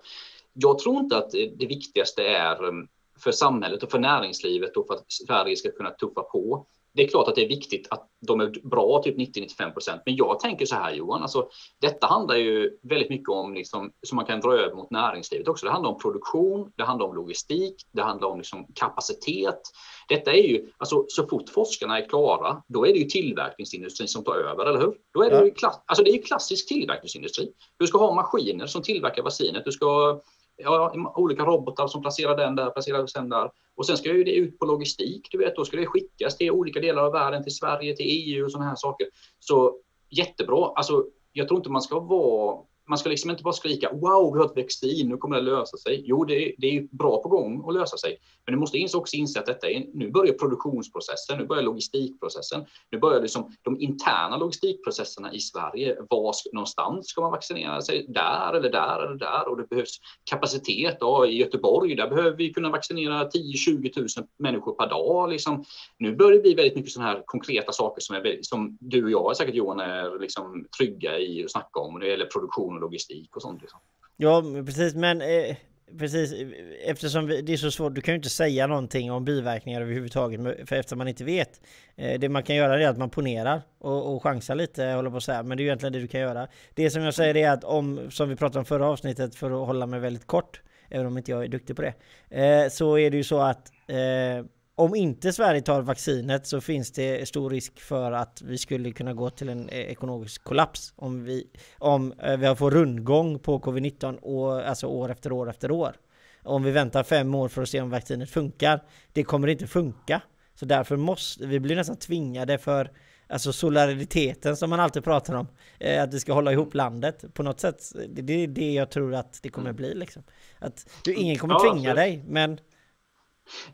[0.53, 2.87] Jag tror inte att det viktigaste är um,
[3.19, 7.07] för samhället och för näringslivet och för att Sverige ska kunna tuffa på det är
[7.07, 10.01] klart att det är viktigt att de är bra, typ 90-95 procent.
[10.05, 11.49] Men jag tänker så här Johan, alltså,
[11.81, 15.65] detta handlar ju väldigt mycket om, liksom, som man kan dra över mot näringslivet också.
[15.65, 19.61] Det handlar om produktion, det handlar om logistik, det handlar om liksom, kapacitet.
[20.09, 24.23] Detta är ju, alltså så fort forskarna är klara, då är det ju tillverkningsindustrin som
[24.23, 24.97] tar över, eller hur?
[25.13, 27.51] Då är det, ju, klass, alltså, det är ju klassisk tillverkningsindustri.
[27.77, 30.21] Du ska ha maskiner som tillverkar vaccinet, du ska
[30.59, 33.51] ja, olika robotar som placerar den där, placerar den där.
[33.75, 36.51] Och sen ska ju det ut på logistik, du vet, då ska det skickas till
[36.51, 39.07] olika delar av världen, till Sverige, till EU och sådana här saker.
[39.39, 39.75] Så
[40.09, 40.71] jättebra.
[40.75, 44.39] Alltså, jag tror inte man ska vara man ska liksom inte bara skrika wow, vi
[44.39, 46.03] har ett vaccin, nu kommer det lösa sig.
[46.05, 48.17] Jo, det, det är bra på gång att lösa sig.
[48.45, 52.99] Men du måste också inse att detta är, nu börjar produktionsprocessen, nu börjar logistikprocessen, nu
[52.99, 55.97] börjar liksom de interna logistikprocesserna i Sverige.
[56.09, 58.05] Var någonstans ska man vaccinera sig?
[58.07, 59.47] Där eller där eller där?
[59.47, 60.97] Och det behövs kapacitet.
[60.99, 65.29] Ja, I Göteborg, där behöver vi kunna vaccinera 10-20 000 människor per dag.
[65.29, 65.63] Liksom.
[65.97, 69.11] Nu börjar det bli väldigt mycket sådana här konkreta saker som, är, som du och
[69.11, 71.93] jag säkert Johan är liksom trygga i att snacka om.
[71.93, 73.61] när det gäller produktion och logistik och sånt.
[73.61, 73.79] Liksom.
[74.17, 74.95] Ja, precis.
[74.95, 75.55] Men eh,
[75.97, 76.47] precis eh,
[76.85, 77.95] eftersom det är så svårt.
[77.95, 81.61] Du kan ju inte säga någonting om biverkningar överhuvudtaget för eftersom man inte vet.
[81.95, 85.17] Eh, det man kan göra är att man ponerar och, och chansar lite, håller på
[85.17, 85.43] att säga.
[85.43, 86.47] Men det är ju egentligen det du kan göra.
[86.73, 89.67] Det som jag säger är att om, som vi pratade om förra avsnittet, för att
[89.67, 91.93] hålla mig väldigt kort, även om inte jag är duktig på det,
[92.29, 94.45] eh, så är det ju så att eh,
[94.79, 99.13] om inte Sverige tar vaccinet så finns det stor risk för att vi skulle kunna
[99.13, 104.19] gå till en eh, ekonomisk kollaps om vi, om eh, vi får rundgång på covid-19
[104.21, 105.95] år, alltså år efter år efter år.
[106.43, 108.83] Om vi väntar fem år för att se om vaccinet funkar.
[109.13, 110.21] Det kommer inte funka.
[110.55, 112.91] Så därför måste vi bli nästan tvingade för
[113.31, 115.47] Alltså solidariteten som man alltid pratar om.
[115.79, 117.25] Eh, att vi ska hålla ihop landet.
[117.33, 117.91] På något sätt.
[118.09, 120.23] Det är det jag tror att det kommer bli liksom.
[120.59, 122.59] Att du, ingen kommer tvinga dig men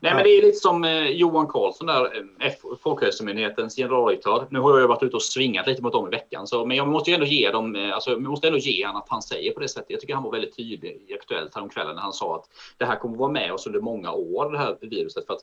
[0.00, 2.52] Nej, men det är lite som eh, Johan Karlsson där, eh,
[2.82, 4.46] Folkhälsomyndighetens generaldirektör.
[4.50, 6.88] Nu har jag varit ute och svingat lite mot dem i veckan, så, men jag
[6.88, 9.52] måste ju ändå ge dem, eh, alltså, jag måste ändå ge honom att han säger
[9.52, 9.90] på det sättet.
[9.90, 12.44] Jag tycker han var väldigt tydlig i Aktuellt häromkvällen när han sa att
[12.76, 15.26] det här kommer vara med oss under många år, det här viruset.
[15.26, 15.40] För att,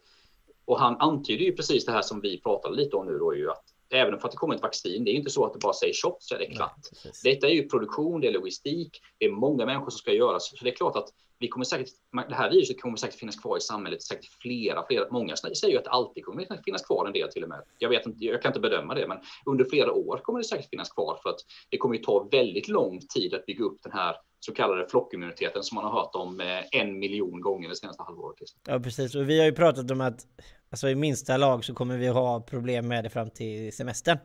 [0.66, 3.52] och han antyder ju precis det här som vi pratade lite om nu då, ju
[3.52, 3.64] att
[3.94, 5.94] även för att det kommer ett vaccin, det är inte så att det bara säger
[5.94, 6.90] shot så är det klart.
[7.24, 10.50] Detta är ju produktion, det är logistik, det är många människor som ska göras.
[10.50, 11.10] Så det är klart att
[11.44, 11.88] vi kommer säkert,
[12.30, 15.78] det här viruset kommer säkert finnas kvar i samhället, säkert flera, flera, många säger ju
[15.78, 17.62] att det alltid kommer finnas kvar en del till och med.
[17.78, 20.70] Jag vet inte, jag kan inte bedöma det, men under flera år kommer det säkert
[20.70, 21.40] finnas kvar för att
[21.70, 25.64] det kommer ju ta väldigt lång tid att bygga upp den här så kallade flockimmuniteten
[25.64, 28.40] som man har hört om eh, en miljon gånger det senaste halvåret.
[28.40, 28.60] Liksom.
[28.68, 29.16] Ja, precis.
[29.16, 30.28] Och vi har ju pratat om att
[30.72, 34.18] alltså, i minsta lag så kommer vi ha problem med det fram till semestern.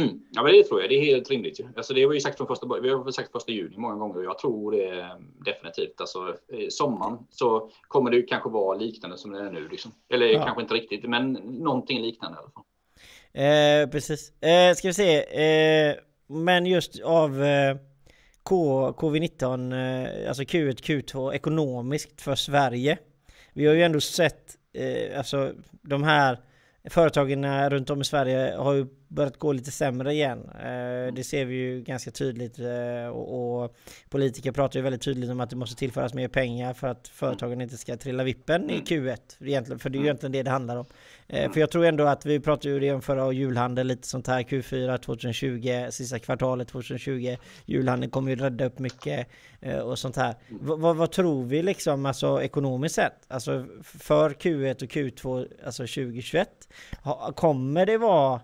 [0.00, 0.20] Mm.
[0.30, 0.90] Ja, men det tror jag.
[0.90, 1.60] Det är helt rimligt.
[1.76, 4.24] Alltså, det har vi sagt från första, vi har sagt första juni många gånger och
[4.24, 5.16] jag tror det
[5.52, 6.00] definitivt.
[6.00, 6.36] Alltså,
[6.68, 9.68] sommaren så kommer det kanske vara liknande som det är nu.
[9.68, 9.92] Liksom.
[10.08, 10.44] Eller ja.
[10.44, 12.64] kanske inte riktigt, men någonting liknande i alla fall.
[13.36, 14.42] Eh, precis.
[14.42, 15.18] Eh, ska vi se.
[15.18, 17.76] Eh, men just av eh,
[18.44, 22.98] covid-19, eh, alltså Q1, Q2 ekonomiskt för Sverige.
[23.52, 26.38] Vi har ju ändå sett, eh, alltså de här
[26.90, 30.50] företagen runt om i Sverige har ju börjat gå lite sämre igen.
[30.54, 33.76] Eh, det ser vi ju ganska tydligt eh, och, och,
[34.08, 37.60] politiker pratar ju väldigt tydligt om att det måste tillföras mer pengar för att företagen
[37.60, 38.84] inte ska trilla vippen i mm.
[38.84, 40.86] Q1 egentligen, för det är ju egentligen det det handlar om.
[41.28, 44.42] Eh, för jag tror ändå att vi pratade ju om förra julhandel, lite sånt här
[44.42, 47.36] Q4 2020, sista kvartalet 2020.
[47.64, 49.26] Julhandeln kommer ju rädda upp mycket
[49.82, 50.34] och sånt här.
[50.48, 53.12] V vad tror vi liksom, alltså ekonomiskt sett?
[53.28, 56.48] Alltså för Q1 och Q2, alltså 2021.
[57.34, 58.40] Kommer det vara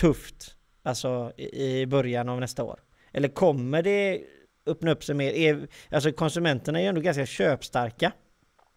[0.00, 2.80] tufft, alltså i början av nästa år?
[3.12, 4.24] Eller kommer det
[4.66, 5.68] öppna upp sig mer?
[5.90, 8.12] Alltså konsumenterna är ju ändå ganska köpstarka.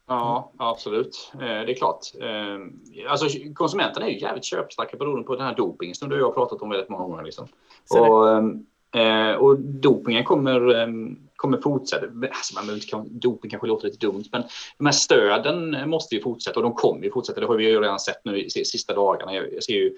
[0.08, 1.32] Ja, absolut.
[1.34, 2.00] Eh, det är klart.
[2.22, 6.22] Eh, alltså, konsumenterna är ju jävligt köpstarka beroende på den här dopingen som du och
[6.22, 7.24] jag har pratat om väldigt många gånger.
[7.24, 7.48] Liksom.
[7.90, 10.88] Och, eh, och dopingen kommer,
[11.36, 12.06] kommer fortsätta.
[12.06, 14.44] Alltså, man inte, doping kanske låter lite dumt, men
[14.78, 17.42] de här stöden måste ju fortsätta och de kommer ju fortsätta.
[17.42, 19.34] Det har vi ju redan sett nu de sista dagarna.
[19.34, 19.98] Jag ser ju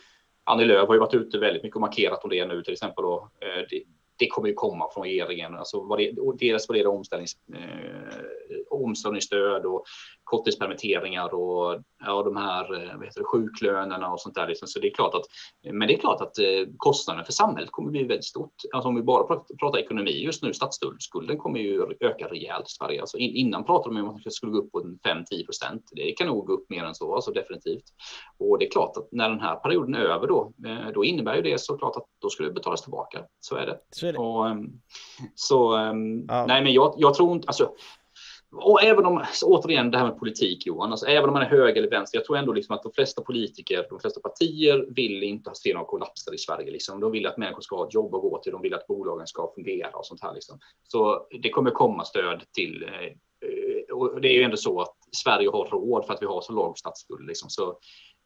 [0.50, 3.06] Annie Lööf har ju varit ute väldigt mycket och markerat om det nu till exempel.
[3.06, 3.84] Och, eh, det
[4.28, 5.56] kommer ju komma från regeringen.
[5.56, 8.20] Alltså vad det, dels vad det är omställnings, eh,
[8.70, 9.84] omställningsstöd och
[10.24, 14.48] korttidspermitteringar och ja, de här eh, vad heter det, sjuklönerna och sånt där.
[14.48, 14.68] Liksom.
[14.68, 15.26] Så det är klart att,
[15.74, 16.46] men det är klart att eh,
[16.78, 18.54] kostnaden för samhället kommer bli väldigt stort.
[18.74, 23.02] Alltså om vi bara pratar ekonomi just nu, statsskulden kommer ju öka rejält i Sverige.
[23.02, 25.84] Alltså in, innan pratade man om att det skulle gå upp på 5-10 procent.
[25.92, 27.84] Det kan nog gå upp mer än så, alltså definitivt.
[28.38, 31.36] Och det är klart att när den här perioden är över då, eh, då innebär
[31.36, 33.26] ju det såklart att då skulle det betalas tillbaka.
[33.40, 33.80] Så är det.
[33.92, 34.20] Så, det.
[34.20, 34.72] Och, ehm,
[35.36, 36.45] så ehm, ja.
[36.45, 37.72] nej, men jag, jag tror inte, alltså
[38.51, 41.82] och även om, återigen det här med politik Johan, alltså även om man är höger
[41.82, 45.51] eller vänster, jag tror ändå liksom att de flesta politiker, de flesta partier vill inte
[45.53, 46.72] se några kollapser i Sverige.
[46.72, 46.99] Liksom.
[46.99, 49.28] De vill att människor ska ha ett jobb att gå till, de vill att bolagen
[49.28, 50.34] ska fungera och sånt här.
[50.34, 50.60] Liksom.
[50.84, 55.49] Så det kommer komma stöd till, eh, och det är ju ändå så att Sverige
[55.49, 57.28] har råd för att vi har så låg statsskuld.
[57.28, 57.49] Liksom.
[57.49, 57.80] Så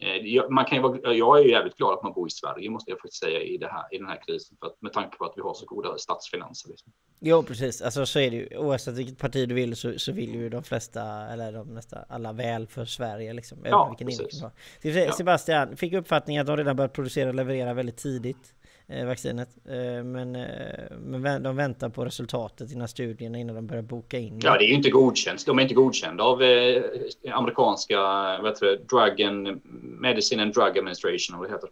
[0.04, 2.92] Eh, man kan vara, jag är ju jävligt glad att man bor i Sverige måste
[2.92, 4.58] jag faktiskt säga i, det här, i den här krisen.
[4.60, 6.70] För att, med tanke på att vi har så goda statsfinanser.
[6.70, 6.92] Liksom.
[7.20, 8.58] Jo precis, alltså så är det ju.
[8.58, 12.34] Oavsett vilket parti du vill så, så vill ju de flesta, eller de nästa alla
[12.34, 13.58] väl för Sverige liksom.
[13.64, 15.16] Ja, precis.
[15.16, 18.54] Sebastian, fick uppfattningen att de redan börjat producera och leverera väldigt tidigt
[18.88, 19.50] vaccinet.
[19.66, 24.40] Eh, men, eh, men de väntar på resultatet innan studierna innan de börjar boka in.
[24.44, 25.46] Ja, det är ju inte godkänt.
[25.46, 26.84] De är inte godkända av eh,
[27.32, 27.98] amerikanska
[28.42, 29.62] vad heter det, Drug and
[30.02, 31.70] Medicine and Drug Administration, vad det heter.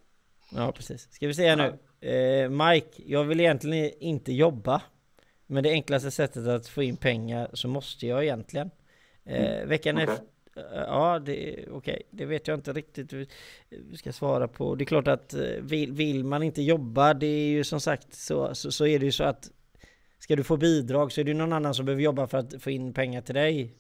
[0.55, 1.07] Ja, precis.
[1.12, 1.78] Ska vi se nu.
[2.09, 4.82] Eh, Mike, jag vill egentligen inte jobba.
[5.47, 8.72] Men det enklaste sättet att få in pengar så måste jag egentligen.
[9.26, 9.70] Eh, mm.
[9.70, 10.03] Veckan okay.
[10.03, 10.26] efter
[10.56, 11.72] Eh, ja, det okej.
[11.72, 12.04] Okay.
[12.10, 13.28] Det vet jag inte riktigt hur
[13.70, 14.76] vi ska svara på.
[14.76, 18.14] Det är klart att eh, vill, vill man inte jobba, det är ju som sagt
[18.14, 19.52] så, så, så, är det ju så att
[20.20, 22.70] ska du få bidrag så är det någon annan som behöver jobba för att få
[22.70, 23.76] in pengar till dig.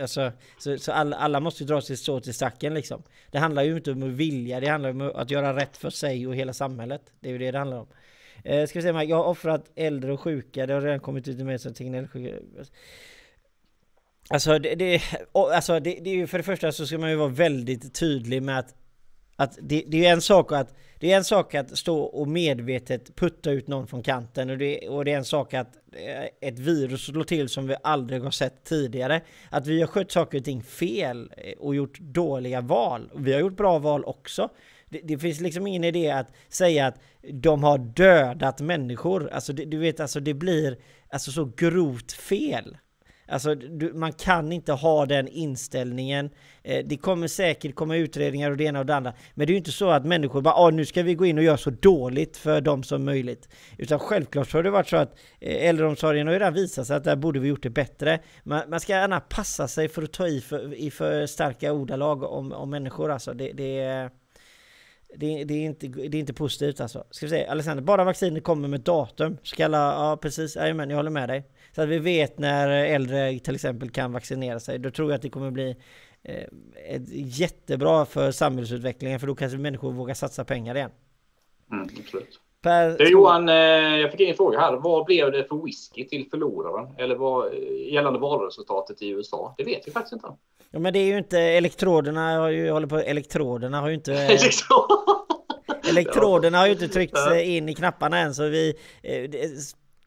[0.00, 3.02] Alltså, så, så alla, alla måste ju dra sig så till stacken liksom.
[3.30, 6.26] Det handlar ju inte om att vilja, det handlar om att göra rätt för sig
[6.26, 7.12] och hela samhället.
[7.20, 7.88] Det är ju det det handlar om.
[8.44, 11.38] Eh, ska vi se, jag har offrat äldre och sjuka, det har redan kommit ut
[11.38, 12.08] i mig som Tegnell
[14.30, 15.02] Alltså det, det,
[15.32, 18.42] alltså det, det är ju för det första så ska man ju vara väldigt tydlig
[18.42, 18.74] med att
[19.40, 23.16] att det, det, är en sak att det är en sak att stå och medvetet
[23.16, 26.58] putta ut någon från kanten och det, och det är en sak att eh, ett
[26.58, 29.20] virus slår till som vi aldrig har sett tidigare.
[29.50, 33.10] Att vi har skött saker och ting fel eh, och gjort dåliga val.
[33.14, 34.48] Vi har gjort bra val också.
[34.88, 37.00] Det, det finns liksom ingen idé att säga att
[37.32, 39.30] de har dödat människor.
[39.30, 40.78] Alltså det, du vet, alltså det blir
[41.10, 42.76] alltså så grovt fel.
[43.28, 46.30] Alltså du, man kan inte ha den inställningen.
[46.62, 49.12] Eh, det kommer säkert komma utredningar och det ena och det andra.
[49.34, 51.38] Men det är ju inte så att människor bara ah, nu ska vi gå in
[51.38, 53.48] och göra så dåligt för dem som möjligt.
[53.78, 56.96] Utan självklart så har det varit så att eh, äldreomsorgen har ju redan visat sig
[56.96, 58.20] att där borde vi gjort det bättre.
[58.42, 62.22] Man, man ska gärna passa sig för att ta i för, i för starka ordalag
[62.22, 63.34] om, om människor alltså.
[63.34, 64.10] Det, det är...
[65.16, 67.04] Det, det, är inte, det är inte positivt alltså.
[67.10, 69.38] Ska vi se, Alexander, bara vaccinet kommer med datum.
[69.42, 71.44] Ska alla, ja precis, jajamän, jag håller med dig.
[71.74, 74.78] Så att vi vet när äldre till exempel kan vaccinera sig.
[74.78, 75.76] Då tror jag att det kommer bli
[76.22, 76.44] eh,
[77.12, 80.90] jättebra för samhällsutvecklingen för då kanske människor vågar satsa pengar igen.
[81.72, 82.40] Mm, absolut.
[82.62, 82.98] Per...
[82.98, 84.76] Du Johan, eh, jag fick en fråga här.
[84.76, 86.94] Vad blev det för whisky till förloraren?
[86.98, 87.54] Eller vad,
[87.92, 89.54] gällande valresultatet i USA?
[89.58, 90.28] Det vet vi faktiskt inte.
[90.70, 94.12] Ja men det är ju inte elektroderna har ju håller på elektroderna har ju inte
[95.90, 99.30] Elektroderna har ju inte tryckts in i knapparna än så vi eh,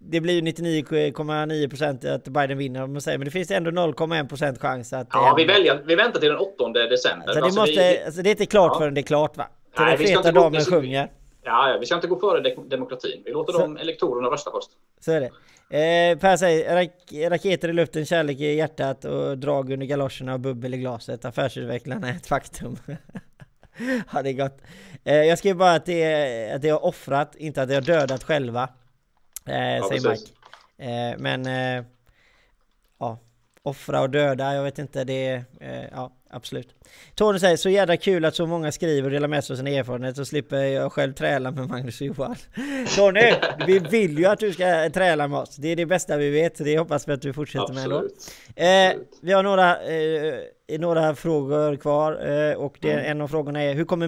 [0.03, 4.59] det blir ju 99,9% att Biden vinner om man säger, men det finns ändå 0,1%
[4.59, 5.07] chans att...
[5.12, 7.26] Ja, vi, väljer, vi väntar till den 8 december.
[7.26, 8.80] Alltså det, alltså måste, vi, alltså det är inte klart ja.
[8.80, 9.47] förrän det är klart va?
[9.76, 11.12] Till Nej, den feta damen sjunger.
[11.43, 13.22] Ja, ja, vi ska inte gå före demokratin.
[13.26, 14.70] Vi låter så, de elektorerna rösta först.
[14.99, 15.32] Så är det.
[15.72, 20.39] Eh, per säger rak raketer i luften, kärlek i hjärtat och drag under galoscherna och
[20.39, 21.26] bubbel i glaset.
[21.26, 22.78] Affärsutvecklarna är ett faktum.
[24.13, 24.61] ja, det är gott.
[25.03, 27.82] Eh, jag skriver bara att det, är, att det har offrat, inte att det har
[27.82, 28.69] dödat själva.
[29.45, 30.34] Eh, ja, säger precis.
[30.78, 30.91] Mike.
[30.91, 31.86] Eh, men eh,
[32.99, 33.19] ja,
[33.63, 36.75] offra och döda, jag vet inte, det är, eh, ja absolut.
[37.15, 39.69] Tony säger, så jävla kul att så många skriver och delar med sig av sina
[39.69, 42.36] erfarenheter så slipper jag själv träla med Magnus och Johan.
[42.95, 43.34] Tony,
[43.67, 45.55] vi vill ju att du ska träla med oss.
[45.55, 48.11] Det är det bästa vi vet, det hoppas vi att du fortsätter absolut.
[48.55, 49.01] med då.
[49.01, 53.11] Eh, vi har några, eh, några frågor kvar eh, och det, mm.
[53.11, 54.07] en av frågorna är, hur kommer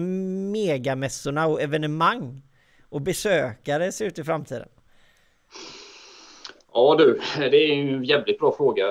[0.52, 2.42] megamässorna och evenemang
[2.88, 4.68] och besökare se ut i framtiden?
[6.74, 7.20] Ja du,
[7.50, 8.84] det är en jävligt bra fråga.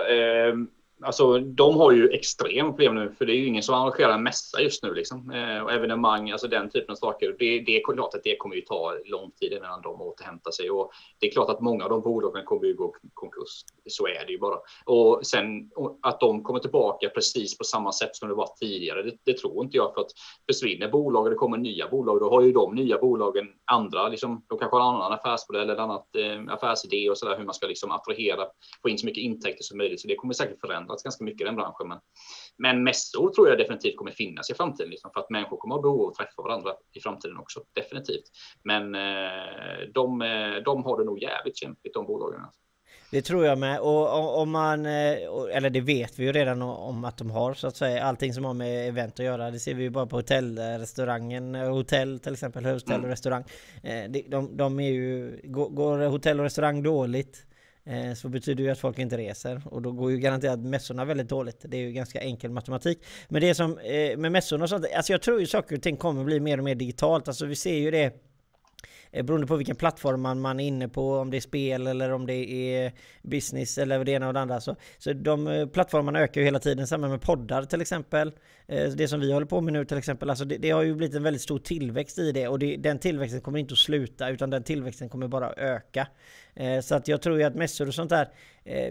[1.04, 4.24] Alltså, de har ju extremt problem nu, för det är ju ingen som arrangerar en
[4.24, 4.94] mässa just nu.
[4.94, 5.32] Liksom.
[5.32, 7.36] Eh, och evenemang, alltså den typen av saker.
[7.40, 10.72] Det, det är klart att det kommer ju ta lång tid innan de återhämtar sig.
[10.72, 13.64] Och det är klart att många av de bolagen kommer ju gå konkurs.
[13.90, 14.58] Så är det ju bara.
[14.86, 19.18] Och sen att de kommer tillbaka precis på samma sätt som det var tidigare, det,
[19.24, 19.94] det tror inte jag.
[19.94, 20.12] För att
[20.52, 24.46] försvinner bolag och det kommer nya bolag, då har ju de nya bolagen andra, liksom,
[24.50, 27.68] de kanske har en annan affärsmodell eller annat eh, affärsidé och sådär, hur man ska
[27.68, 28.46] liksom attrahera,
[28.82, 30.02] få in så mycket intäkter som möjligt.
[30.02, 31.88] Så det kommer säkert förändras förändrats ganska mycket i den branschen.
[31.88, 32.00] Men,
[32.58, 35.82] men mässor tror jag definitivt kommer finnas i framtiden, liksom, för att människor kommer ha
[35.82, 37.64] behov av att träffa varandra i framtiden också.
[37.74, 38.26] Definitivt.
[38.64, 42.42] Men eh, de, eh, de har det nog jävligt kämpigt, de bolagen.
[42.42, 42.60] Alltså.
[43.12, 43.80] Det tror jag med.
[43.80, 45.16] Och om man, eh,
[45.56, 48.04] eller det vet vi ju redan om att de har så att säga.
[48.04, 49.52] Allting som har med event att göra.
[49.52, 51.56] Det ser vi ju bara på hotellrestaurangen.
[51.56, 53.10] Hotell till exempel, hotell och mm.
[53.10, 53.44] restaurang.
[54.28, 57.53] De, de, är ju, går hotell och restaurang dåligt Eh,
[57.86, 61.30] Eh, så betyder ju att folk inte reser och då går ju garanterat mässorna väldigt
[61.30, 61.66] dåligt.
[61.68, 63.06] Det är ju ganska enkel matematik.
[63.30, 65.98] Men det som eh, med mässorna och sånt, alltså jag tror ju saker och ting
[65.98, 67.28] kommer bli mer och mer digitalt.
[67.28, 68.14] Alltså vi ser ju det
[69.12, 72.12] eh, beroende på vilken plattform man, man är inne på, om det är spel eller
[72.12, 74.62] om det är business eller det ena och det andra.
[74.62, 78.32] Så, så de plattformarna ökar ju hela tiden, samma med poddar till exempel.
[78.96, 81.16] Det som vi håller på med nu till exempel, alltså det, det har ju blivit
[81.16, 84.50] en väldigt stor tillväxt i det och det, den tillväxten kommer inte att sluta utan
[84.50, 86.08] den tillväxten kommer bara öka.
[86.84, 88.30] Så att jag tror ju att mässor och sånt där,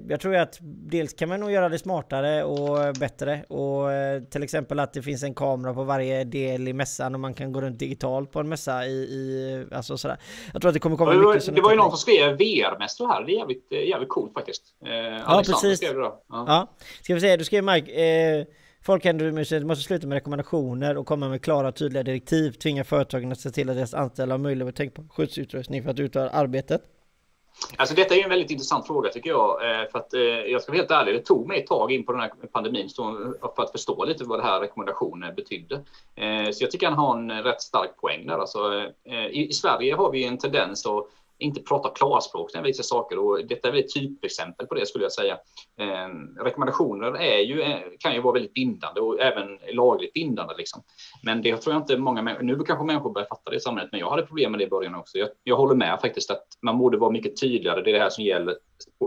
[0.08, 3.88] jag tror ju att dels kan man nog göra det smartare och bättre och
[4.30, 7.52] till exempel att det finns en kamera på varje del i mässan och man kan
[7.52, 10.18] gå runt digitalt på en mässa i, i alltså sådär.
[10.52, 13.08] Jag tror att det kommer komma det mycket Det var ju någon som skrev VR-mässor
[13.08, 13.24] här.
[13.24, 14.62] Det är jävligt, eh, jävligt coolt faktiskt.
[14.86, 14.92] Eh,
[15.26, 15.78] ja, precis.
[15.78, 16.22] Skrev det då.
[16.28, 16.44] Ja.
[16.46, 16.68] ja.
[17.02, 17.92] Ska vi se, du skrev Mike.
[17.92, 18.46] Eh,
[18.84, 22.52] Folkhälsomuseet måste sluta med rekommendationer och komma med klara och tydliga direktiv.
[22.52, 25.90] Tvinga företagen att se till att deras anställda har möjlighet att tänka på skyddsutrustning för
[25.90, 26.82] att utföra arbetet.
[27.76, 29.70] Alltså detta är en väldigt intressant fråga tycker jag.
[29.70, 32.04] Eh, för att, eh, jag ska vara helt ärlig, det tog mig ett tag in
[32.04, 32.88] på den här pandemin
[33.56, 35.74] för att förstå lite vad det här rekommendationen betydde.
[36.14, 38.38] Eh, så jag tycker han har en rätt stark poäng där.
[38.38, 38.90] Alltså,
[39.30, 41.06] i, Sverige har vi en tendens att
[41.42, 45.12] inte prata klarspråk när vissa saker och detta är ett typexempel på det skulle jag
[45.12, 45.38] säga.
[45.80, 46.08] Eh,
[46.44, 50.54] rekommendationer är ju, eh, kan ju vara väldigt bindande och även lagligt bindande.
[50.58, 50.82] Liksom.
[51.22, 53.92] Men det tror jag inte många människor, nu kanske människor börjar fatta det i samhället,
[53.92, 55.18] men jag hade problem med det i början också.
[55.18, 58.10] Jag, jag håller med faktiskt att man borde vara mycket tydligare, det är det här
[58.10, 58.56] som gäller,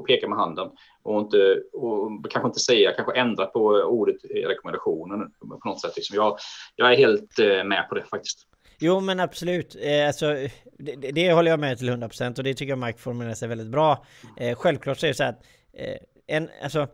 [0.07, 0.69] peka med handen
[1.03, 4.15] och, inte, och kanske inte säga, kanske ändra på ordet
[4.45, 5.31] rekommendationen
[5.63, 5.95] på något sätt.
[5.95, 6.15] Liksom.
[6.15, 6.37] Jag,
[6.75, 8.47] jag är helt eh, med på det faktiskt.
[8.79, 10.47] Jo men absolut, eh, alltså,
[10.79, 13.67] det, det, håller jag med till 100% och det tycker jag Mike formulerar sig väldigt
[13.67, 14.05] bra.
[14.37, 15.97] Eh, självklart så är det så att eh,
[16.27, 16.87] en, alltså,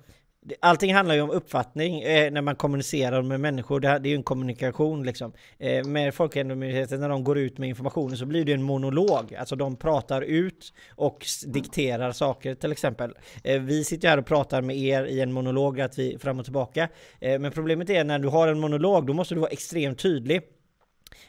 [0.60, 3.80] Allting handlar ju om uppfattning eh, när man kommunicerar med människor.
[3.80, 5.34] Det, det är ju en kommunikation liksom.
[5.60, 9.36] Eh, med Folkhälsomyndigheten när de går ut med informationen så blir det en monolog.
[9.36, 13.14] Alltså de pratar ut och dikterar saker till exempel.
[13.44, 16.46] Eh, vi sitter här och pratar med er i en monolog att vi fram och
[16.46, 16.90] tillbaka.
[17.20, 20.42] Eh, men problemet är när du har en monolog då måste du vara extremt tydlig.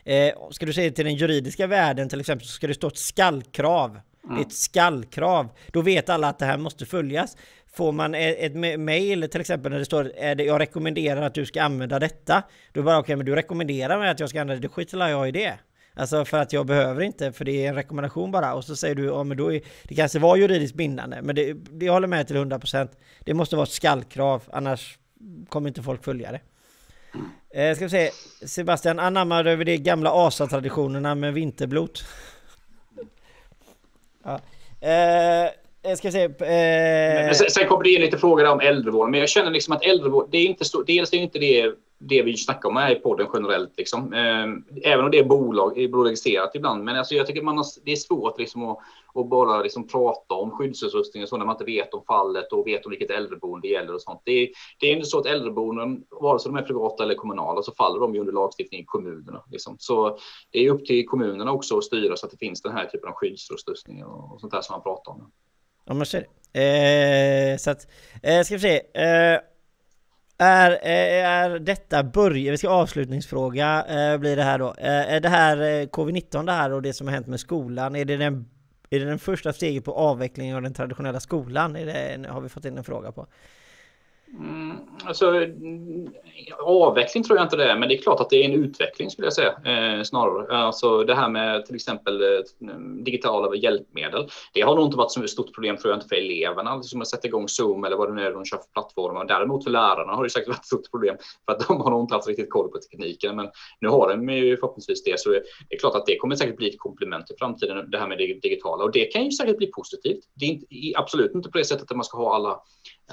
[0.04, 2.98] Eh, ska du säga till den juridiska världen till exempel så ska det stå ett
[2.98, 3.90] skallkrav.
[3.90, 4.00] Mm.
[4.22, 4.50] Det är ett mm.
[4.50, 5.48] skallkrav.
[5.72, 7.36] Då vet alla att det här måste följas.
[7.74, 11.62] Får man ett, ett mail till exempel när det står jag rekommenderar att du ska
[11.62, 12.42] använda detta.
[12.72, 14.68] Då bara okej, okay, men du rekommenderar mig att jag ska använda det.
[14.68, 15.58] Det skiter jag i det.
[15.94, 18.54] Alltså för att jag behöver inte, för det är en rekommendation bara.
[18.54, 21.22] Och så säger du, ja men då är, det kanske var juridiskt bindande.
[21.22, 22.88] Men det, det jag håller med till 100%.
[23.20, 24.98] Det måste vara ett skallkrav, annars
[25.48, 26.40] kommer inte folk följa det.
[27.54, 28.10] Eh, ska vi se,
[28.46, 32.04] Sebastian anammar över de gamla asatraditionerna med vinterblot.
[34.24, 34.40] ja.
[34.80, 36.24] eh, eh ska vi se.
[36.24, 37.32] Eh...
[37.32, 40.28] Sen, sen kommer det in lite frågor om äldrevården, men jag känner liksom att äldrevård,
[40.30, 41.74] det är inte så, dels är inte det
[42.08, 43.72] det vi snackar om här i podden generellt.
[43.76, 44.12] Liksom.
[44.12, 46.84] Ehm, även om det är bolag, bolagiserat ibland.
[46.84, 48.78] Men alltså, jag tycker man har, det är svårt liksom, att,
[49.14, 52.66] att bara liksom, prata om skyddsutrustning och så när man inte vet om fallet och
[52.66, 54.20] vet om vilket äldreboende det gäller och sånt.
[54.24, 54.48] Det är,
[54.78, 58.00] det är inte så att äldreboenden, vare sig de är privata eller kommunala, så faller
[58.00, 59.42] de ju under lagstiftning i kommunerna.
[59.50, 59.76] Liksom.
[59.78, 60.18] Så
[60.50, 63.08] det är upp till kommunerna också att styra så att det finns den här typen
[63.08, 65.32] av skyddsutrustning och, och sånt där som man pratar om.
[65.84, 66.26] Ja, man ser det.
[66.54, 67.86] Eh, så att,
[68.22, 68.76] eh, ska vi se.
[68.76, 69.40] Eh,
[70.42, 74.74] är, eh, är detta början, vi ska avslutningsfråga eh, blir det här då.
[74.78, 78.04] Eh, är det här covid-19 det här och det som har hänt med skolan, är
[78.04, 78.46] det den,
[78.90, 81.76] är det den första steget på avvecklingen av den traditionella skolan?
[81.76, 83.26] Är det, har vi fått in en fråga på.
[84.38, 86.12] Mm, alltså, mm,
[86.58, 89.10] avveckling tror jag inte det är, men det är klart att det är en utveckling
[89.10, 90.56] skulle jag säga eh, snarare.
[90.56, 94.28] Alltså det här med till exempel eh, mm, digitala hjälpmedel.
[94.54, 97.08] Det har nog inte varit så stort problem tror jag inte för eleverna liksom att
[97.08, 99.24] sätta igång Zoom eller vad det nu är de kör för plattformar.
[99.24, 101.16] Däremot för lärarna har det säkert varit ett stort problem
[101.46, 103.36] för att de har nog inte haft riktigt koll på tekniken.
[103.36, 103.48] Men
[103.80, 106.68] nu har de ju förhoppningsvis det, så det är klart att det kommer säkert bli
[106.68, 107.90] ett komplement i framtiden.
[107.90, 110.24] Det här med det digitala och det kan ju säkert bli positivt.
[110.34, 110.66] Det är inte,
[110.96, 112.60] absolut inte på det sättet att man ska ha alla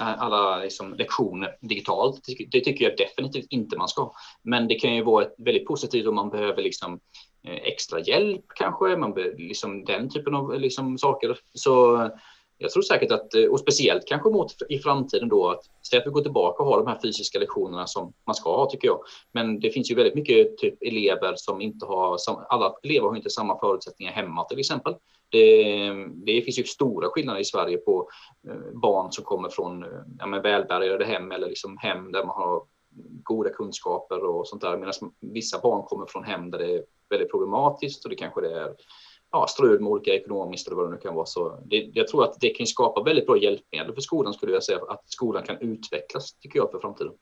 [0.00, 2.20] Eh, alla liksom, lektioner digitalt.
[2.52, 4.12] Det tycker jag definitivt inte man ska.
[4.42, 7.00] Men det kan ju vara väldigt positivt om man behöver liksom,
[7.44, 11.38] eh, extra hjälp kanske, man behöver, liksom, den typen av liksom, saker.
[11.54, 12.08] Så
[12.58, 16.06] jag tror säkert att, eh, och speciellt kanske mot i framtiden då, att säg att
[16.06, 19.00] vi går tillbaka och har de här fysiska lektionerna som man ska ha tycker jag.
[19.32, 23.30] Men det finns ju väldigt mycket typ elever som inte har, alla elever har inte
[23.30, 24.94] samma förutsättningar hemma till exempel.
[25.30, 25.92] Det,
[26.26, 28.08] det finns ju stora skillnader i Sverige på
[28.48, 29.84] eh, barn som kommer från
[30.18, 32.62] ja, välbärgade hem eller liksom hem där man har
[33.22, 34.76] goda kunskaper och sånt där.
[34.76, 38.60] Medan vissa barn kommer från hem där det är väldigt problematiskt och det kanske det
[38.60, 38.74] är
[39.32, 41.26] ja, strul med olika ekonomiskt eller vad det nu kan vara.
[41.26, 44.62] Så det, jag tror att det kan skapa väldigt bra hjälpmedel för skolan skulle jag
[44.62, 47.12] säga, att skolan kan utvecklas tycker jag för framtiden.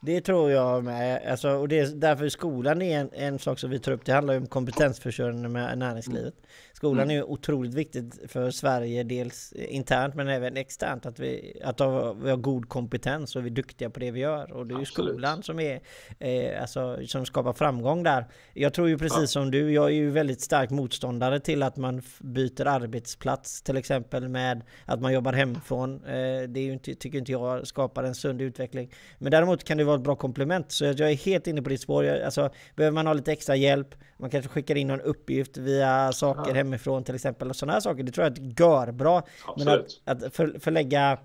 [0.00, 1.30] Det tror jag med.
[1.30, 4.04] Alltså, och det är därför skolan är en, en sak som vi tar upp.
[4.04, 6.34] Det handlar ju om kompetensförsörjning med näringslivet.
[6.80, 7.16] Skolan mm.
[7.16, 11.06] är otroligt viktigt för Sverige, dels internt men även externt.
[11.06, 14.52] Att vi, att vi har god kompetens och vi är duktiga på det vi gör.
[14.52, 15.10] Och det är ju Absolut.
[15.10, 15.80] skolan som, är,
[16.18, 18.26] eh, alltså, som skapar framgång där.
[18.54, 19.26] Jag tror ju precis ja.
[19.26, 24.28] som du, jag är ju väldigt stark motståndare till att man byter arbetsplats till exempel
[24.28, 26.04] med att man jobbar hemifrån.
[26.04, 28.92] Eh, det är ju inte, tycker inte jag skapar en sund utveckling.
[29.18, 30.72] Men däremot kan det vara ett bra komplement.
[30.72, 32.20] Så jag är helt inne på ditt spår.
[32.24, 36.54] Alltså, behöver man ha lite extra hjälp, man kanske skickar in någon uppgift via saker
[36.54, 36.69] ja.
[36.70, 37.50] Hemifrån till exempel.
[37.50, 39.22] Och sådana här saker, det tror jag är gör bra.
[39.56, 41.18] Men att, att för, förlägga,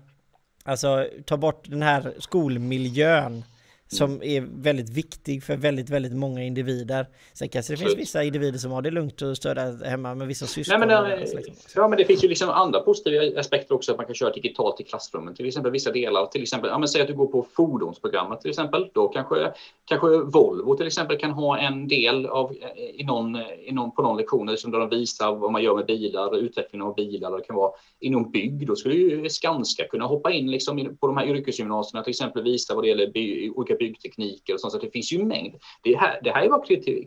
[0.64, 3.44] alltså ta bort den här skolmiljön
[3.88, 7.06] som är väldigt viktig för väldigt, väldigt många individer.
[7.34, 10.46] Sen kanske det finns vissa individer som har det lugnt och stöda hemma med vissa
[10.46, 10.80] syskon.
[10.80, 11.42] Nej, men det,
[11.74, 14.80] ja, men det finns ju liksom andra positiva aspekter också att man kan köra digitalt
[14.80, 15.34] i klassrummen.
[15.34, 18.50] Till exempel vissa delar, till exempel, ja, men säg att du går på fordonsprogrammet till
[18.50, 18.88] exempel.
[18.94, 19.52] Då kanske,
[19.84, 22.52] kanske Volvo till exempel kan ha en del av,
[22.94, 25.86] i någon, i någon, på någon lektion liksom, där de visar vad man gör med
[25.86, 27.36] bilar, utvecklingen av bilar.
[27.36, 28.66] Det kan vara inom bygg.
[28.66, 32.74] Då skulle ju Skanska kunna hoppa in liksom, på de här yrkesgymnasierna till exempel visa
[32.74, 34.72] vad det gäller by, olika byggtekniker och sånt.
[34.72, 35.54] Så det finns ju en mängd.
[35.82, 36.62] Det här, det här är bara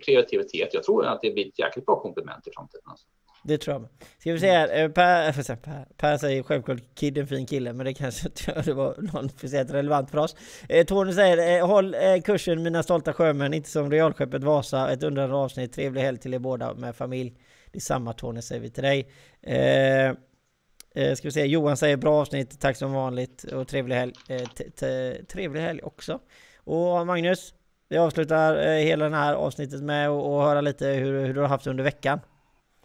[0.06, 0.74] kreativitet.
[0.74, 2.84] Jag tror att det blir ett jäkligt bra komplement i framtiden.
[2.86, 3.06] Alltså.
[3.44, 3.88] Det tror jag
[4.20, 7.94] Ska vi säga, eh, per, per, per säger självklart Kid en fin kille, men det
[7.94, 10.36] kanske inte det var någon speciellt relevant för oss.
[10.70, 14.92] Eh, Tony säger, eh, håll eh, kursen mina stolta sjömän, inte som realskeppet Vasa.
[14.92, 17.34] Ett undrande avsnitt, trevlig helg till er båda med familj.
[17.72, 19.12] Det är samma Tony säger vi till dig.
[19.42, 20.10] Eh,
[20.96, 24.14] eh, ska vi säga, Johan säger bra avsnitt, tack som vanligt och trevlig helg.
[24.30, 26.20] Eh, trevlig helg också.
[26.70, 27.54] Och Magnus,
[27.90, 31.48] vi avslutar eh, hela det här avsnittet med att höra lite hur, hur du har
[31.48, 32.20] haft det under veckan.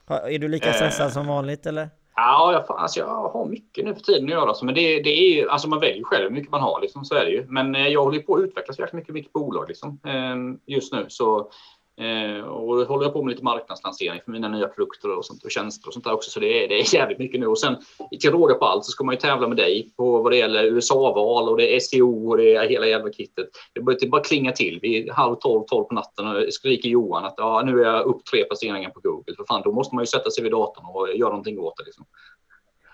[0.08, 1.90] Är du lika stressad som vanligt eller?
[2.16, 4.48] Ja, jag, alltså, jag har mycket nu för tiden att göra.
[4.48, 7.14] Alltså, men det, det är alltså man väljer själv hur mycket man har, liksom, så
[7.14, 7.46] är det ju.
[7.48, 10.92] Men eh, jag håller på att utvecklas jäkligt mycket i mitt bolag liksom, eh, just
[10.92, 11.06] nu.
[11.08, 11.50] Så
[11.96, 15.44] Eh, och då håller jag på med lite marknadslansering för mina nya produkter och, sånt,
[15.44, 16.30] och tjänster och sånt där också.
[16.30, 17.46] Så det är, det är jävligt mycket nu.
[17.46, 17.76] Och sen
[18.20, 20.64] till råga på allt så ska man ju tävla med dig på vad det gäller
[20.64, 23.46] USA-val och det är SEO och det är hela jävla kittet.
[23.72, 24.78] Det börjar det bara klinga till.
[24.82, 28.24] Vid halv tolv, tolv på natten och skriker Johan att ja, nu är jag upp
[28.24, 29.34] tre placeringar på Google.
[29.36, 31.84] För fan, då måste man ju sätta sig vid datorn och göra någonting åt det.
[31.84, 32.04] Liksom.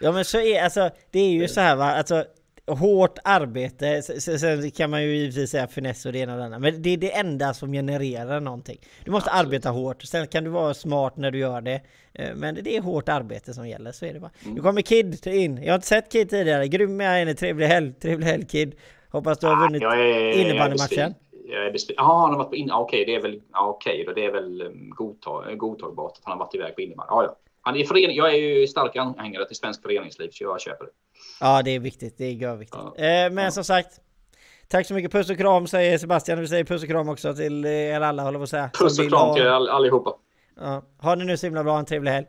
[0.01, 2.25] Ja men så är alltså, det är ju så här va, alltså
[2.67, 6.59] hårt arbete, sen kan man ju givetvis säga finess och det ena och det andra,
[6.59, 8.79] men det är det enda som genererar någonting.
[9.05, 9.47] Du måste Absolut.
[9.47, 11.81] arbeta hårt, sen kan du vara smart när du gör det,
[12.13, 14.31] eh, men det är hårt arbete som gäller, så är det bara.
[14.43, 14.55] Mm.
[14.55, 17.93] Nu kommer Kid in, jag har inte sett Kid tidigare, grym med henne, trevlig helg,
[17.93, 18.75] trevlig helg Kid.
[19.11, 19.83] Hoppas du har ah, vunnit
[20.37, 21.15] innebandymatchen.
[21.49, 22.05] Jag är besviken.
[22.05, 22.85] Ja, han har varit på innebandy.
[22.85, 24.13] Okej, det är väl okej då.
[24.13, 27.09] Det är väl um, godtag, godtagbart att han har varit iväg på innebandy.
[27.11, 27.37] Ja, ja.
[27.63, 30.91] Han är förening, jag är ju stark anhängare till svensk föreningsliv så jag köper det.
[31.41, 32.83] Ja det är viktigt, det är görviktigt.
[32.97, 33.05] Ja.
[33.05, 33.51] Eh, men ja.
[33.51, 34.01] som sagt
[34.69, 36.41] Tack så mycket, puss och kram säger Sebastian.
[36.41, 38.71] Vi säger puss och kram också till er alla håller på att säga.
[38.75, 40.15] Puss och kram till all, allihopa.
[40.61, 40.83] Ja.
[40.99, 42.27] Ha det nu så himla bra, en trevlig helg.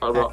[0.00, 0.32] Ha det bra.